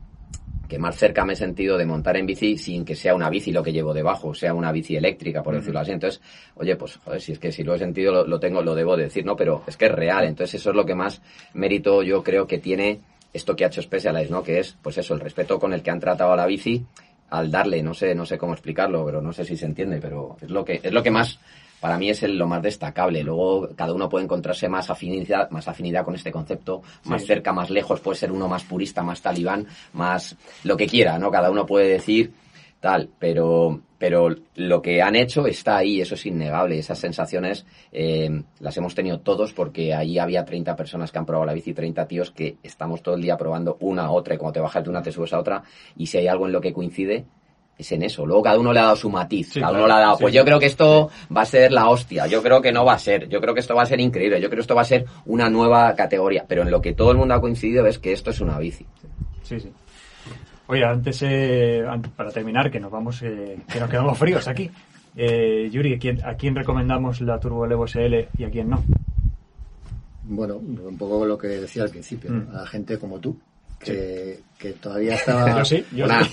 que 0.68 0.78
más 0.78 0.96
cerca 0.96 1.24
me 1.24 1.34
he 1.34 1.36
sentido 1.36 1.78
de 1.78 1.86
montar 1.86 2.16
en 2.16 2.26
bici 2.26 2.58
sin 2.58 2.84
que 2.84 2.96
sea 2.96 3.14
una 3.14 3.30
bici 3.30 3.52
lo 3.52 3.62
que 3.62 3.72
llevo 3.72 3.94
debajo, 3.94 4.34
sea 4.34 4.52
una 4.52 4.72
bici 4.72 4.96
eléctrica, 4.96 5.42
por 5.42 5.54
decirlo 5.54 5.80
así. 5.80 5.92
Entonces, 5.92 6.20
oye, 6.56 6.74
pues, 6.76 6.96
joder, 6.96 7.20
si 7.20 7.32
es 7.32 7.38
que 7.38 7.52
si 7.52 7.62
lo 7.62 7.74
he 7.74 7.78
sentido, 7.78 8.12
lo, 8.12 8.26
lo, 8.26 8.40
tengo, 8.40 8.62
lo 8.62 8.74
debo 8.74 8.96
decir, 8.96 9.24
¿no? 9.24 9.36
Pero 9.36 9.62
es 9.66 9.76
que 9.76 9.86
es 9.86 9.92
real. 9.92 10.24
Entonces, 10.24 10.60
eso 10.60 10.70
es 10.70 10.76
lo 10.76 10.84
que 10.84 10.94
más 10.94 11.22
mérito 11.54 12.02
yo 12.02 12.22
creo 12.22 12.46
que 12.46 12.58
tiene 12.58 13.00
esto 13.32 13.54
que 13.54 13.64
ha 13.64 13.68
hecho 13.68 13.82
Specialized, 13.82 14.30
¿no? 14.30 14.42
Que 14.42 14.58
es, 14.58 14.76
pues 14.82 14.98
eso, 14.98 15.14
el 15.14 15.20
respeto 15.20 15.58
con 15.60 15.72
el 15.72 15.82
que 15.82 15.90
han 15.90 16.00
tratado 16.00 16.32
a 16.32 16.36
la 16.36 16.46
bici 16.46 16.84
al 17.30 17.50
darle, 17.50 17.82
no 17.82 17.94
sé, 17.94 18.14
no 18.14 18.24
sé 18.24 18.38
cómo 18.38 18.52
explicarlo, 18.52 19.04
pero 19.04 19.20
no 19.20 19.32
sé 19.32 19.44
si 19.44 19.56
se 19.56 19.66
entiende, 19.66 19.98
pero 20.00 20.36
es 20.40 20.50
lo 20.50 20.64
que, 20.64 20.80
es 20.82 20.92
lo 20.92 21.02
que 21.02 21.10
más 21.10 21.38
para 21.80 21.98
mí 21.98 22.10
es 22.10 22.22
el, 22.22 22.38
lo 22.38 22.46
más 22.46 22.62
destacable. 22.62 23.22
Luego 23.22 23.68
cada 23.76 23.92
uno 23.92 24.08
puede 24.08 24.24
encontrarse 24.24 24.68
más 24.68 24.90
afinidad, 24.90 25.50
más 25.50 25.68
afinidad 25.68 26.04
con 26.04 26.14
este 26.14 26.32
concepto, 26.32 26.82
más 27.04 27.22
sí. 27.22 27.28
cerca, 27.28 27.52
más 27.52 27.70
lejos, 27.70 28.00
puede 28.00 28.18
ser 28.18 28.32
uno 28.32 28.48
más 28.48 28.64
purista, 28.64 29.02
más 29.02 29.20
talibán, 29.20 29.66
más 29.92 30.36
lo 30.64 30.76
que 30.76 30.86
quiera, 30.86 31.18
¿no? 31.18 31.30
Cada 31.30 31.50
uno 31.50 31.66
puede 31.66 31.88
decir 31.88 32.32
tal, 32.80 33.08
pero 33.18 33.80
pero 33.98 34.28
lo 34.56 34.82
que 34.82 35.00
han 35.00 35.16
hecho 35.16 35.46
está 35.46 35.78
ahí, 35.78 36.00
eso 36.00 36.14
es 36.14 36.26
innegable. 36.26 36.78
Esas 36.78 36.98
sensaciones 36.98 37.64
eh, 37.92 38.42
las 38.60 38.76
hemos 38.76 38.94
tenido 38.94 39.20
todos 39.20 39.52
porque 39.52 39.94
ahí 39.94 40.18
había 40.18 40.44
30 40.44 40.76
personas 40.76 41.10
que 41.10 41.18
han 41.18 41.26
probado 41.26 41.46
la 41.46 41.54
bici, 41.54 41.72
30 41.72 42.06
tíos 42.06 42.30
que 42.30 42.56
estamos 42.62 43.02
todo 43.02 43.14
el 43.14 43.22
día 43.22 43.36
probando 43.36 43.78
una 43.80 44.04
a 44.04 44.10
otra 44.10 44.34
y 44.34 44.38
cuando 44.38 44.52
te 44.52 44.60
bajas 44.60 44.84
de 44.84 44.90
una 44.90 45.02
te 45.02 45.12
subes 45.12 45.32
a 45.32 45.38
otra 45.38 45.62
y 45.96 46.06
si 46.06 46.18
hay 46.18 46.28
algo 46.28 46.46
en 46.46 46.52
lo 46.52 46.60
que 46.60 46.74
coincide, 46.74 47.24
es 47.78 47.92
en 47.92 48.02
eso. 48.02 48.24
Luego 48.24 48.42
cada 48.42 48.58
uno 48.58 48.72
le 48.72 48.80
ha 48.80 48.84
dado 48.84 48.96
su 48.96 49.10
matiz, 49.10 49.52
sí, 49.52 49.60
cada 49.60 49.72
uno 49.72 49.84
claro, 49.84 49.88
le 49.88 49.94
ha 49.94 50.06
dado, 50.06 50.18
pues 50.18 50.32
sí, 50.32 50.38
yo 50.38 50.44
creo 50.44 50.58
que 50.58 50.66
esto 50.66 51.10
va 51.34 51.42
a 51.42 51.46
ser 51.46 51.72
la 51.72 51.88
hostia, 51.88 52.26
yo 52.26 52.42
creo 52.42 52.62
que 52.62 52.72
no 52.72 52.84
va 52.84 52.94
a 52.94 52.98
ser, 52.98 53.28
yo 53.28 53.40
creo 53.40 53.54
que 53.54 53.60
esto 53.60 53.74
va 53.74 53.82
a 53.82 53.86
ser 53.86 54.00
increíble, 54.00 54.40
yo 54.40 54.48
creo 54.48 54.58
que 54.58 54.62
esto 54.62 54.74
va 54.74 54.82
a 54.82 54.86
ser 54.86 55.04
una 55.26 55.50
nueva 55.50 55.94
categoría, 55.94 56.44
pero 56.48 56.62
en 56.62 56.70
lo 56.70 56.80
que 56.80 56.94
todo 56.94 57.10
el 57.10 57.18
mundo 57.18 57.34
ha 57.34 57.40
coincidido 57.40 57.86
es 57.86 57.98
que 57.98 58.12
esto 58.12 58.30
es 58.30 58.40
una 58.40 58.58
bici. 58.58 58.86
Sí, 59.42 59.60
sí. 59.60 59.70
Oye, 60.68 60.84
antes, 60.84 61.22
eh, 61.22 61.84
para 62.16 62.32
terminar, 62.32 62.70
que 62.70 62.80
nos 62.80 62.90
vamos, 62.90 63.22
eh, 63.22 63.58
que 63.72 63.78
nos 63.78 63.88
quedamos 63.88 64.18
fríos 64.18 64.48
aquí. 64.48 64.70
Eh, 65.14 65.68
Yuri, 65.70 65.94
¿a 65.94 65.98
quién, 65.98 66.24
¿a 66.24 66.34
quién 66.34 66.56
recomendamos 66.56 67.20
la 67.20 67.38
Turbo 67.38 67.64
Evo 67.66 67.86
SL 67.86 68.28
y 68.36 68.44
a 68.44 68.50
quién 68.50 68.68
no? 68.68 68.82
Bueno, 70.24 70.56
un 70.56 70.98
poco 70.98 71.24
lo 71.24 71.38
que 71.38 71.46
decía 71.46 71.84
al 71.84 71.90
principio, 71.90 72.32
mm. 72.32 72.56
a 72.56 72.66
gente 72.66 72.98
como 72.98 73.20
tú, 73.20 73.38
que, 73.78 74.40
que 74.58 74.72
todavía 74.74 75.14
estaba 75.14 75.64
sí, 75.64 75.84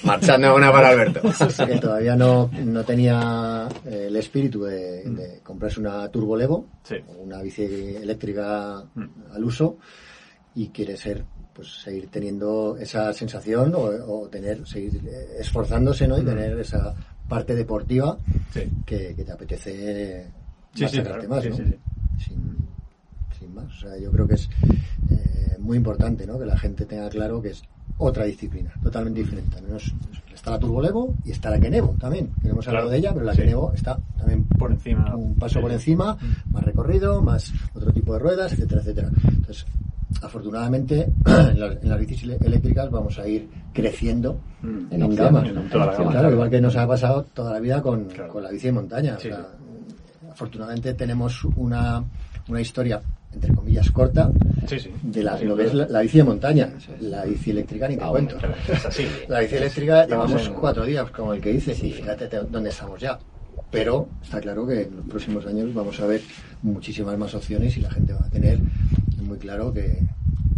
marchando 0.03 0.55
una 0.55 0.71
para 0.71 0.89
Alberto 0.89 1.21
que 1.67 1.77
todavía 1.77 2.15
no, 2.15 2.49
no 2.63 2.83
tenía 2.83 3.67
eh, 3.85 4.05
el 4.07 4.15
espíritu 4.15 4.63
de, 4.63 5.03
mm. 5.05 5.15
de, 5.15 5.39
comprarse 5.41 5.79
una 5.79 6.07
Turbo 6.09 6.35
Levo 6.35 6.67
sí. 6.83 6.95
una 7.19 7.41
bici 7.41 7.63
eléctrica 7.63 8.83
mm. 8.93 9.33
al 9.33 9.43
uso 9.43 9.77
y 10.55 10.69
quiere 10.69 10.95
ser 10.97 11.23
pues 11.53 11.81
seguir 11.83 12.07
teniendo 12.07 12.77
esa 12.77 13.13
sensación 13.13 13.75
o, 13.75 13.81
o 13.81 14.27
tener 14.29 14.65
seguir 14.65 15.01
esforzándose 15.37 16.07
no 16.07 16.17
y 16.17 16.21
mm. 16.21 16.25
tener 16.25 16.59
esa 16.59 16.95
parte 17.27 17.55
deportiva 17.55 18.17
sí. 18.53 18.69
que, 18.85 19.15
que, 19.15 19.23
te 19.23 19.31
apetece 19.31 20.27
sí, 20.73 20.87
sí, 20.87 21.01
claro. 21.01 21.27
más, 21.27 21.45
¿no? 21.45 21.55
sin, 21.55 21.77
sin, 22.19 23.53
más 23.53 23.65
o 23.65 23.79
sea 23.87 23.97
yo 23.97 24.11
creo 24.11 24.27
que 24.27 24.35
es 24.35 24.49
eh, 25.11 25.32
muy 25.59 25.77
importante 25.77 26.25
¿no? 26.25 26.39
que 26.39 26.45
la 26.45 26.57
gente 26.57 26.85
tenga 26.85 27.09
claro 27.09 27.41
que 27.41 27.49
es 27.49 27.63
otra 27.97 28.25
disciplina, 28.25 28.71
totalmente 28.81 29.21
diferente. 29.21 29.61
¿no? 29.61 29.77
Está 30.33 30.51
la 30.51 30.59
Turbo 30.59 30.81
Levo 30.81 31.15
y 31.23 31.31
está 31.31 31.49
la 31.49 31.59
Kenevo 31.59 31.95
también, 31.99 32.31
que 32.41 32.47
no 32.47 32.53
hemos 32.53 32.67
hablado 32.67 32.87
claro. 32.87 32.91
de 32.91 32.97
ella, 32.97 33.13
pero 33.13 33.25
la 33.25 33.33
sí. 33.33 33.41
Kenevo 33.41 33.73
está 33.73 33.99
también 34.17 34.45
por 34.45 34.71
encima, 34.71 35.15
un 35.15 35.35
paso 35.35 35.55
sí. 35.55 35.61
por 35.61 35.71
encima, 35.71 36.17
más 36.49 36.63
recorrido, 36.63 37.21
más 37.21 37.53
otro 37.73 37.91
tipo 37.91 38.13
de 38.13 38.19
ruedas, 38.19 38.53
etcétera, 38.53 38.81
etcétera. 38.81 39.09
Entonces, 39.27 39.65
afortunadamente, 40.21 41.03
en, 41.25 41.59
la, 41.59 41.67
en 41.73 41.89
las 41.89 41.99
bicis 41.99 42.23
eléctricas 42.23 42.89
vamos 42.89 43.19
a 43.19 43.27
ir 43.27 43.47
creciendo 43.73 44.39
mm. 44.61 44.85
en, 44.91 45.01
en 45.03 45.15
gama. 45.15 45.47
En 45.47 45.69
toda 45.69 45.85
la 45.87 45.93
gama. 45.93 46.11
Claro, 46.11 46.31
igual 46.31 46.49
que 46.49 46.61
nos 46.61 46.75
ha 46.75 46.87
pasado 46.87 47.23
toda 47.25 47.53
la 47.53 47.59
vida 47.59 47.81
con, 47.81 48.05
claro. 48.05 48.33
con 48.33 48.43
la 48.43 48.51
bici 48.51 48.67
de 48.67 48.73
montaña. 48.73 49.17
Sí. 49.19 49.29
O 49.29 49.35
sea, 49.35 49.47
afortunadamente 50.31 50.93
tenemos 50.95 51.45
una, 51.55 52.03
una 52.49 52.61
historia 52.61 53.01
entre 53.33 53.53
comillas 53.53 53.89
corta 53.91 54.31
sí, 54.67 54.79
sí. 54.79 54.91
de 55.01 55.23
la, 55.23 55.39
lo 55.39 55.55
que 55.55 55.65
es 55.65 55.73
la, 55.73 55.87
la, 55.87 56.01
bici 56.01 56.17
de 56.17 56.23
montaña 56.23 56.73
la 57.01 57.25
bici 57.25 57.51
eléctrica 57.51 57.87
ni 57.87 57.97
te 57.97 58.03
ah, 58.03 58.09
cuento. 58.09 58.37
la 59.27 59.39
bici 59.39 59.55
eléctrica 59.55 60.05
llevamos 60.05 60.49
cuatro 60.49 60.85
días 60.85 61.09
como 61.11 61.33
el 61.33 61.41
que 61.41 61.53
dice 61.53 61.71
y 61.71 61.91
fíjate 61.91 62.29
dónde 62.49 62.69
estamos 62.69 62.99
ya. 62.99 63.19
Pero 63.71 64.07
está 64.21 64.39
claro 64.39 64.67
que 64.67 64.83
en 64.83 64.97
los 64.97 65.05
próximos 65.07 65.45
años 65.47 65.73
vamos 65.73 65.99
a 65.99 66.05
ver 66.05 66.21
muchísimas 66.61 67.17
más 67.17 67.33
opciones 67.33 67.75
y 67.77 67.81
la 67.81 67.89
gente 67.89 68.13
va 68.13 68.25
a 68.25 68.29
tener 68.29 68.59
muy 69.23 69.37
claro 69.37 69.73
que 69.73 69.97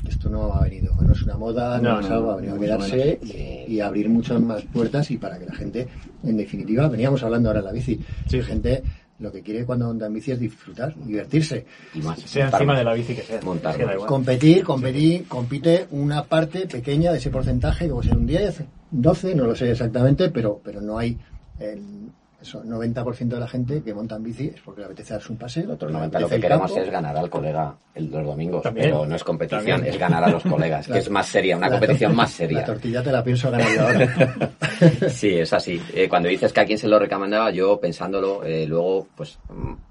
esto 0.07 0.29
no 0.29 0.53
ha 0.53 0.63
venido, 0.63 0.93
no 1.01 1.13
es 1.13 1.21
una 1.21 1.37
moda, 1.37 1.79
no, 1.79 1.93
no 1.93 1.99
es 2.01 2.09
algo, 2.09 2.31
ha 2.31 2.35
venido 2.35 2.55
a 2.55 2.59
quedarse 2.59 3.19
y, 3.23 3.73
y, 3.73 3.79
abrir 3.79 4.09
muchas 4.09 4.39
más 4.41 4.63
puertas 4.63 5.09
y 5.11 5.17
para 5.17 5.39
que 5.39 5.45
la 5.45 5.53
gente, 5.53 5.87
en 6.23 6.37
definitiva, 6.37 6.87
veníamos 6.87 7.23
hablando 7.23 7.49
ahora 7.49 7.61
de 7.61 7.65
la 7.65 7.71
bici, 7.71 7.99
sí. 8.27 8.39
la 8.39 8.45
gente 8.45 8.83
lo 9.19 9.31
que 9.31 9.41
quiere 9.41 9.65
cuando 9.65 9.89
anda 9.89 10.07
en 10.07 10.13
bici 10.13 10.31
es 10.31 10.39
disfrutar, 10.39 10.93
divertirse. 10.95 11.65
Y 11.93 11.99
más, 11.99 12.19
sea 12.19 12.47
encima 12.47 12.77
de 12.77 12.83
la 12.83 12.93
bici 12.93 13.15
que 13.15 13.21
sea. 13.21 13.41
Montar. 13.41 13.97
Competir, 14.05 14.63
competir, 14.63 15.27
compite 15.27 15.87
una 15.91 16.25
parte 16.25 16.67
pequeña 16.67 17.11
de 17.11 17.19
ese 17.19 17.29
porcentaje, 17.29 17.85
que 17.87 17.93
puede 17.93 18.09
ser 18.09 18.17
un 18.17 18.27
10, 18.27 18.63
12, 18.91 19.35
no 19.35 19.45
lo 19.45 19.55
sé 19.55 19.71
exactamente, 19.71 20.29
pero, 20.29 20.59
pero 20.63 20.81
no 20.81 20.97
hay 20.97 21.17
el, 21.59 22.11
eso, 22.45 22.63
90% 22.63 23.27
de 23.27 23.39
la 23.39 23.47
gente 23.47 23.81
que 23.81 23.93
monta 23.93 24.15
en 24.15 24.23
bici 24.23 24.51
es 24.53 24.61
porque 24.61 24.81
le 24.81 24.85
apetece 24.85 25.13
darse 25.13 25.31
un 25.31 25.37
paseo, 25.37 25.73
otro 25.73 25.89
90 25.89 26.19
lo 26.19 26.29
que 26.29 26.39
queremos 26.39 26.71
campo. 26.71 26.85
es 26.85 26.91
ganar 26.91 27.17
al 27.17 27.29
colega 27.29 27.75
el, 27.93 28.11
los 28.11 28.25
domingos, 28.25 28.61
¿También? 28.61 28.91
pero 28.91 29.05
no 29.05 29.15
es 29.15 29.23
competición, 29.23 29.65
¿También? 29.65 29.93
es 29.93 29.99
ganar 29.99 30.23
a 30.23 30.29
los 30.29 30.43
colegas, 30.43 30.87
que 30.87 30.97
es 30.99 31.09
más 31.09 31.27
seria, 31.27 31.57
una 31.57 31.69
competición 31.69 32.15
más 32.15 32.31
seria. 32.31 32.59
La 32.59 32.65
tortilla 32.65 33.03
te 33.03 33.11
la 33.11 33.23
pienso 33.23 33.49
ganar 33.49 33.67
yo 33.73 33.81
ahora. 33.81 35.09
sí, 35.09 35.29
es 35.29 35.51
así. 35.53 35.81
Eh, 35.93 36.07
cuando 36.07 36.29
dices 36.29 36.53
que 36.53 36.59
a 36.59 36.65
quién 36.65 36.77
se 36.77 36.87
lo 36.87 36.99
recomendaba, 36.99 37.51
yo 37.51 37.79
pensándolo, 37.79 38.43
eh, 38.43 38.65
luego, 38.67 39.07
pues, 39.15 39.39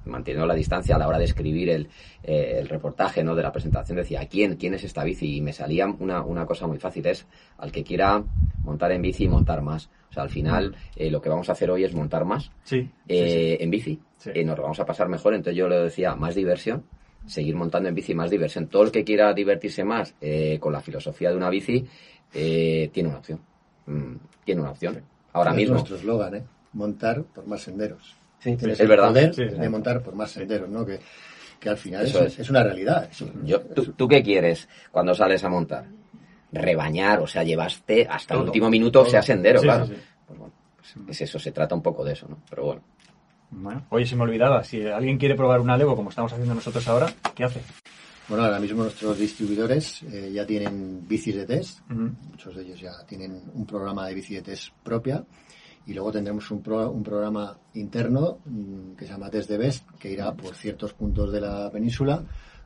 manteniendo 0.05 0.47
la 0.47 0.55
distancia 0.55 0.97
a 0.97 0.99
la 0.99 1.09
hora 1.09 1.19
de 1.19 1.25
escribir 1.25 1.71
el, 1.71 1.89
eh, 2.23 2.57
el 2.59 2.69
reportaje, 2.69 3.25
¿no? 3.25 3.35
De 3.35 3.43
la 3.43 3.53
presentación, 3.53 3.99
decía, 3.99 4.21
¿a 4.21 4.27
quién? 4.27 4.57
¿Quién 4.57 4.75
es 4.75 4.85
esta 4.85 5.03
bici? 5.05 5.37
Y 5.37 5.41
me 5.41 5.53
salía 5.53 5.87
una, 5.87 6.23
una 6.23 6.47
cosa 6.47 6.67
muy 6.67 6.79
fácil, 6.79 7.07
es 7.07 7.27
al 7.59 7.73
que 7.73 7.83
quiera 7.83 8.23
montar 8.63 8.93
en 8.93 9.03
bici 9.03 9.25
y 9.25 9.29
montar 9.29 9.63
más. 9.63 9.91
O 10.15 10.17
sea, 10.17 10.23
al 10.23 10.31
final 10.31 10.77
eh, 10.95 11.11
lo 11.11 11.21
que 11.21 11.29
vamos 11.29 11.49
a 11.49 11.53
hacer 11.53 11.69
hoy 11.73 11.83
es 11.83 11.93
montar 11.93 12.25
más 12.25 12.53
sí, 12.63 12.89
eh, 13.09 13.57
sí, 13.59 13.65
en 13.65 13.71
bici. 13.71 14.01
Sí. 14.17 14.31
Eh, 14.33 14.45
nos 14.45 14.57
lo 14.57 14.63
vamos 14.63 14.79
a 14.79 14.87
pasar 14.87 15.09
mejor. 15.09 15.35
Entonces 15.35 15.59
yo 15.59 15.69
le 15.69 15.81
decía, 15.81 16.15
más 16.15 16.37
diversión, 16.37 16.85
seguir 17.27 17.57
montando 17.57 17.89
en 17.89 17.97
bici, 17.97 18.15
más 18.15 18.31
diversión. 18.31 18.69
Todo 18.69 18.85
el 18.85 18.93
que 18.93 19.03
quiera 19.03 19.33
divertirse 19.33 19.83
más 19.83 20.15
eh, 20.21 20.59
con 20.61 20.73
la 20.73 20.81
filosofía 20.81 21.31
de 21.31 21.37
una 21.37 21.51
bici, 21.51 21.85
eh, 22.33 22.91
tiene 22.93 23.09
una 23.09 23.19
opción. 23.19 23.41
Mm, 23.87 24.15
tiene 24.45 24.61
una 24.61 24.71
opción. 24.71 25.03
Ahora 25.33 25.51
es 25.51 25.57
mismo. 25.57 25.75
nuestro 25.75 25.97
eslogan, 25.97 26.35
¿eh? 26.37 26.45
Montar 26.75 27.25
por 27.25 27.45
más 27.49 27.63
senderos. 27.63 28.17
Tienes 28.41 28.79
es 28.79 28.89
verdad. 28.89 29.09
poder 29.09 29.35
de 29.35 29.69
montar 29.69 30.01
por 30.01 30.15
más 30.15 30.31
senderos, 30.31 30.69
¿no? 30.69 30.87
Que, 30.87 31.01
que 31.59 31.71
al 31.71 31.77
final 31.77 32.05
eso 32.05 32.25
es, 32.25 32.39
es, 32.39 32.51
una 32.51 32.63
realidad. 32.63 33.09
Eso, 33.11 33.29
yo, 33.43 33.61
¿tú, 33.61 33.93
¿tú, 33.93 34.07
qué 34.07 34.23
quieres 34.23 34.69
cuando 34.93 35.13
sales 35.13 35.43
a 35.43 35.49
montar? 35.49 35.87
Rebañar, 36.55 37.21
o 37.21 37.27
sea, 37.27 37.43
llevaste 37.43 38.07
hasta 38.09 38.35
todo, 38.35 38.43
el 38.43 38.49
último 38.49 38.71
minuto, 38.71 39.01
todo. 39.01 39.11
sea 39.11 39.23
sendero, 39.23 39.61
sí, 39.61 39.65
claro. 39.65 39.87
Sí, 39.87 39.95
sí. 39.95 40.01
Pues 40.27 40.39
bueno, 40.39 40.55
pues 40.77 40.97
es 41.11 41.29
eso, 41.29 41.39
se 41.39 41.53
trata 41.53 41.75
un 41.75 41.83
poco 41.83 42.05
de 42.05 42.13
eso, 42.13 42.27
¿no? 42.29 42.39
Pero 42.49 42.65
bueno. 42.65 42.83
Bueno, 43.51 43.87
oye, 43.91 44.07
se 44.07 44.17
me 44.17 44.23
olvidaba, 44.23 44.65
si 44.65 44.85
alguien 44.85 45.17
quiere 45.19 45.37
probar 45.37 45.61
una 45.61 45.77
Levo 45.77 45.95
como 45.95 46.11
estamos 46.11 46.33
haciendo 46.33 46.55
nosotros 46.55 46.87
ahora, 46.89 47.13
¿qué 47.35 47.45
hace? 47.45 47.61
Bueno, 48.29 48.45
ahora 48.45 48.59
mismo 48.59 48.83
nuestros 48.83 49.19
distribuidores 49.19 50.03
eh, 50.05 50.31
ya 50.33 50.47
tienen 50.47 51.07
bicis 51.07 51.37
de 51.37 51.47
test, 51.47 51.81
uh 51.91 51.95
-huh. 51.95 52.15
muchos 52.31 52.57
de 52.57 52.63
ellos 52.63 52.81
ya 52.81 52.93
tienen 53.07 53.43
un 53.53 53.67
programa 53.67 54.09
de 54.09 54.15
bici 54.15 54.35
de 54.35 54.43
test 54.43 54.73
propia 54.83 55.23
y 55.87 55.93
luego 55.93 56.11
tendremos 56.11 56.51
un, 56.51 56.63
pro, 56.63 56.91
un 56.91 57.03
programa 57.03 57.57
interno 57.75 58.39
mmm, 58.45 58.95
que 58.97 59.05
se 59.05 59.13
llama 59.13 59.31
Test 59.31 59.51
de 59.51 59.59
Best 59.59 59.91
que 59.99 60.11
irá 60.11 60.33
por 60.33 60.55
ciertos 60.55 60.95
puntos 60.95 61.31
de 61.33 61.41
la 61.41 61.71
península 61.71 62.25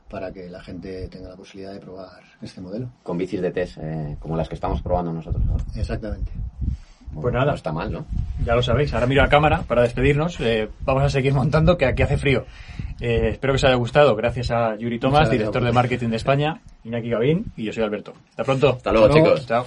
para 0.09 0.31
que 0.31 0.49
la 0.49 0.61
gente 0.61 1.07
tenga 1.07 1.29
la 1.29 1.35
posibilidad 1.35 1.73
de 1.73 1.79
probar 1.79 2.21
este 2.41 2.61
modelo. 2.61 2.89
Con 3.03 3.17
bicis 3.17 3.41
de 3.41 3.51
test, 3.51 3.77
eh, 3.81 4.17
como 4.19 4.35
las 4.35 4.49
que 4.49 4.55
estamos 4.55 4.81
probando 4.81 5.13
nosotros 5.13 5.43
ahora. 5.49 5.63
Exactamente. 5.75 6.31
Bueno, 7.11 7.21
pues 7.21 7.33
nada. 7.33 7.45
No 7.47 7.55
está 7.55 7.71
mal, 7.71 7.91
¿no? 7.91 8.05
Ya 8.45 8.55
lo 8.55 8.61
sabéis. 8.61 8.93
Ahora 8.93 9.07
miro 9.07 9.23
a 9.23 9.27
cámara 9.27 9.63
para 9.67 9.81
despedirnos. 9.81 10.39
Eh, 10.39 10.69
vamos 10.81 11.03
a 11.03 11.09
seguir 11.09 11.33
montando, 11.33 11.77
que 11.77 11.85
aquí 11.85 12.03
hace 12.03 12.17
frío. 12.17 12.45
Eh, 12.99 13.29
espero 13.31 13.53
que 13.53 13.57
os 13.57 13.63
haya 13.63 13.75
gustado. 13.75 14.15
Gracias 14.15 14.51
a 14.51 14.75
Yuri 14.75 14.99
Tomás, 14.99 15.29
director 15.29 15.63
de 15.63 15.71
marketing 15.71 16.09
de 16.09 16.17
España, 16.17 16.61
Iñaki 16.83 17.09
Gavín, 17.09 17.45
y 17.57 17.63
yo 17.65 17.73
soy 17.73 17.83
Alberto. 17.83 18.13
Hasta 18.29 18.43
pronto. 18.43 18.69
Hasta 18.77 18.91
luego, 18.91 19.07
Hasta 19.07 19.19
luego. 19.19 19.35
chicos. 19.35 19.47
Chao. 19.47 19.65